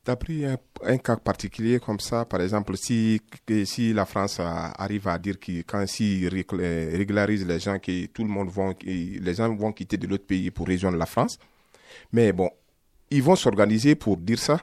[0.05, 3.21] Tu as pris un, cas particulier comme ça, par exemple, si,
[3.65, 8.29] si la France arrive à dire que quand s'il régularise les gens, que tout le
[8.29, 11.39] monde vont, les gens vont quitter de l'autre pays pour rejoindre la France.
[12.11, 12.51] Mais bon,
[13.11, 14.61] ils vont s'organiser pour dire ça?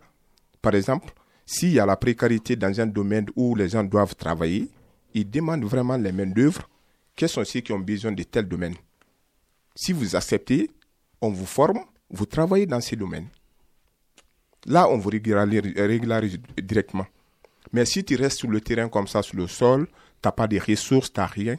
[0.61, 1.13] Par exemple,
[1.45, 4.69] s'il y a la précarité dans un domaine où les gens doivent travailler,
[5.13, 6.69] ils demandent vraiment les main-d'œuvre.
[7.15, 8.75] Quels sont ceux qui ont besoin de tel domaine
[9.75, 10.69] Si vous acceptez,
[11.21, 11.79] on vous forme,
[12.09, 13.27] vous travaillez dans ces domaines.
[14.65, 17.07] Là, on vous régularise, directement.
[17.71, 19.93] Mais si tu restes sur le terrain comme ça, sur le sol, tu
[20.25, 21.55] n'as pas de ressources, tu n'as rien,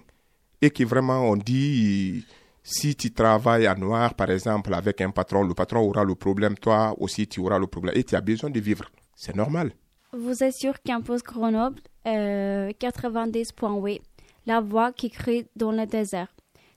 [0.60, 2.24] et que vraiment on dit,
[2.62, 6.56] si tu travailles à noir, par exemple, avec un patron, le patron aura le problème,
[6.56, 8.90] toi aussi tu auras le problème, et tu as besoin de vivre.
[9.14, 9.72] C'est normal.
[10.12, 14.00] Vous êtes sur Campus Grenoble euh, 90.8,
[14.46, 16.28] la voix qui crie dans le désert.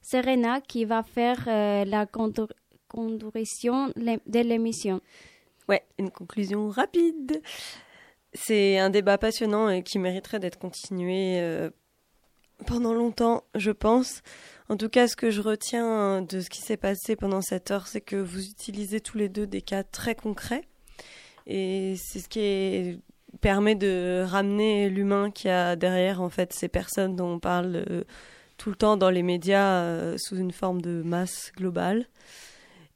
[0.01, 5.01] C'est Rena qui va faire euh, la conduction de l'émission.
[5.69, 7.41] Ouais, une conclusion rapide.
[8.33, 11.69] C'est un débat passionnant et qui mériterait d'être continué euh,
[12.67, 14.21] pendant longtemps, je pense.
[14.69, 17.87] En tout cas, ce que je retiens de ce qui s'est passé pendant cette heure,
[17.87, 20.63] c'est que vous utilisez tous les deux des cas très concrets.
[21.47, 23.01] Et c'est ce qui
[23.41, 27.83] permet de ramener l'humain qu'il y a derrière, en fait, ces personnes dont on parle
[27.89, 28.03] euh,
[28.57, 32.05] tout le temps dans les médias euh, sous une forme de masse globale.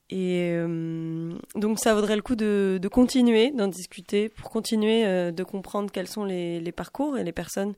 [0.10, 5.04] Et euh, donc ça vaudrait le coup de, continuer d'en discuter pour continuer
[5.34, 7.74] de comprendre quels sont les, parcours et les personnes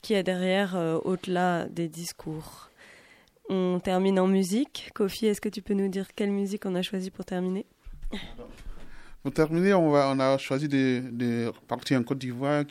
[0.00, 2.70] qui est derrière au-delà des discours.
[3.54, 4.90] On termine en musique.
[4.94, 7.66] Kofi, est-ce que tu peux nous dire quelle musique on a choisi pour terminer?
[9.22, 12.64] Pour terminer, on, a choisi de, de partir en Côte d'Ivoire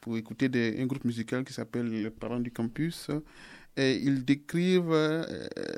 [0.00, 0.48] pour écouter
[0.78, 3.10] un groupe musical qui s'appelle Les Parents du Campus.
[3.76, 5.24] Et ils décrivent euh,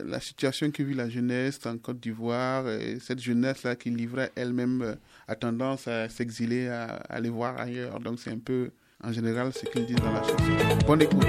[0.05, 2.69] la situation que vit la jeunesse en Côte d'Ivoire.
[2.69, 4.95] Et cette jeunesse-là qui livrait elle-même euh,
[5.27, 7.99] a tendance à s'exiler, à, à aller voir ailleurs.
[7.99, 8.71] Donc c'est un peu,
[9.03, 10.79] en général, ce qu'ils disent dans la chanson.
[10.87, 11.25] Bonne écoute.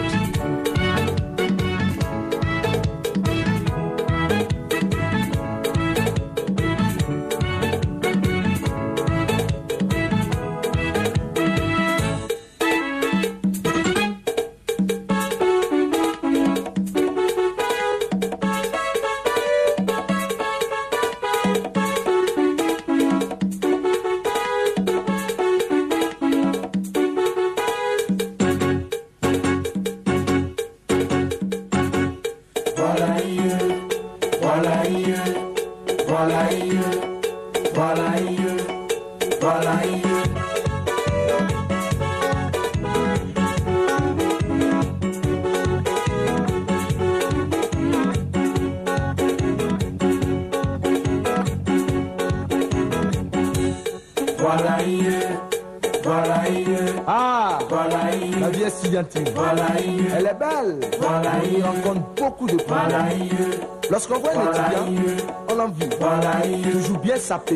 [67.26, 67.56] Sapé.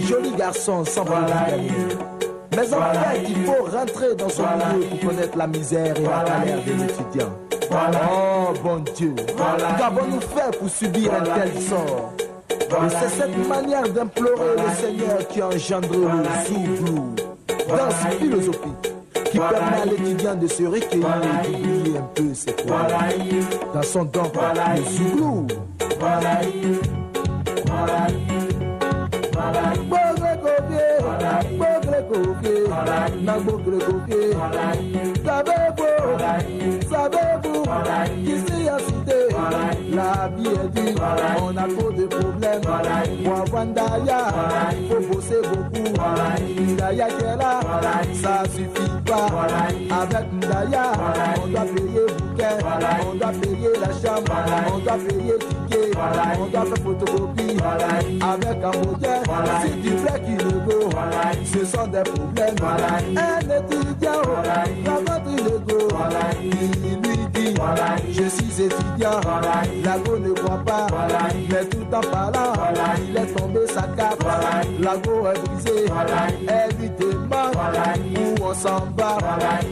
[0.00, 1.04] Joli garçon sans.
[2.56, 6.24] Mais en fait, il faut rentrer dans son milieu pour connaître la misère et la
[6.24, 7.32] galère de l'étudiant.
[7.70, 9.14] Oh bon Dieu,
[9.78, 12.12] qu'avons-nous fait pour subir un tel sort.
[12.50, 17.14] Et c'est cette manière d'implorer le Seigneur qui engendre le Zouglou.
[17.68, 18.94] Danse philosophique
[19.30, 23.44] qui permet à l'étudiant de se recueillir et d'oublier un peu ses problèmes.
[23.74, 24.22] Dans son don,
[24.74, 25.46] le Zouglou.
[32.08, 32.52] kò ké
[33.26, 35.67] lágbókèrè kò ké.
[36.90, 37.62] Savez-vous,
[38.24, 39.20] qu'ici à cité,
[39.94, 41.02] la vie est dure,
[41.42, 42.60] on a trop de problèmes.
[43.24, 44.20] Pour avoir Ndaya,
[44.88, 45.88] faut bosser beaucoup.
[46.72, 47.60] Ndaya qui est là,
[48.14, 49.28] ça suffit pas.
[50.00, 50.92] Avec Ndaya,
[51.42, 52.56] on doit payer bouquet,
[53.10, 54.32] on doit payer la chambre,
[54.72, 55.90] on doit payer ticket,
[56.40, 57.56] on doit faire photocopie.
[58.20, 59.22] Avec un modèle,
[59.62, 60.90] si tu fais qu'il le go,
[61.44, 62.56] ce sont des problèmes.
[63.16, 64.22] Un étudiant,
[65.38, 65.77] comment tu
[68.10, 69.20] je suis étudiant,
[69.84, 70.86] la go ne croit pas,
[71.50, 72.52] mais tout en parlant,
[73.08, 74.24] il est tombé sa cape,
[74.80, 77.54] la go est lui demande
[78.16, 79.18] où on s'en va,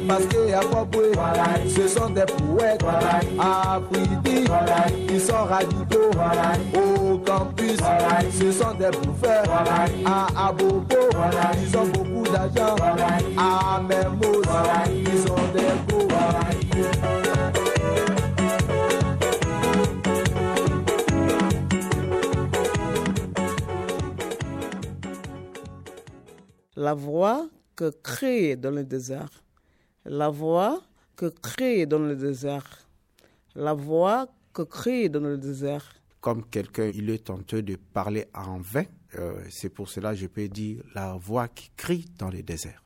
[0.08, 1.12] parce qu'il y a pas boué,
[1.68, 2.84] ce sont des poètes,
[3.38, 4.44] Afridi,
[5.08, 6.10] ils sont radicaux,
[6.74, 7.78] au campus,
[8.38, 9.44] ce sont des bouffeurs,
[10.04, 10.96] à Abobo,
[11.62, 12.76] ils ont beaucoup d'argent,
[13.36, 14.42] à Mermoz,
[14.94, 16.15] ils sont des beaux.
[26.78, 29.30] La voix que crée dans le désert.
[30.04, 30.82] La voix
[31.16, 32.86] que crée dans le désert.
[33.54, 35.94] La voix que crée dans le désert.
[36.20, 38.84] Comme quelqu'un, il est tenté de parler en vain.
[39.18, 42.82] Euh, c'est pour cela que je peux dire la voix qui crie dans le désert.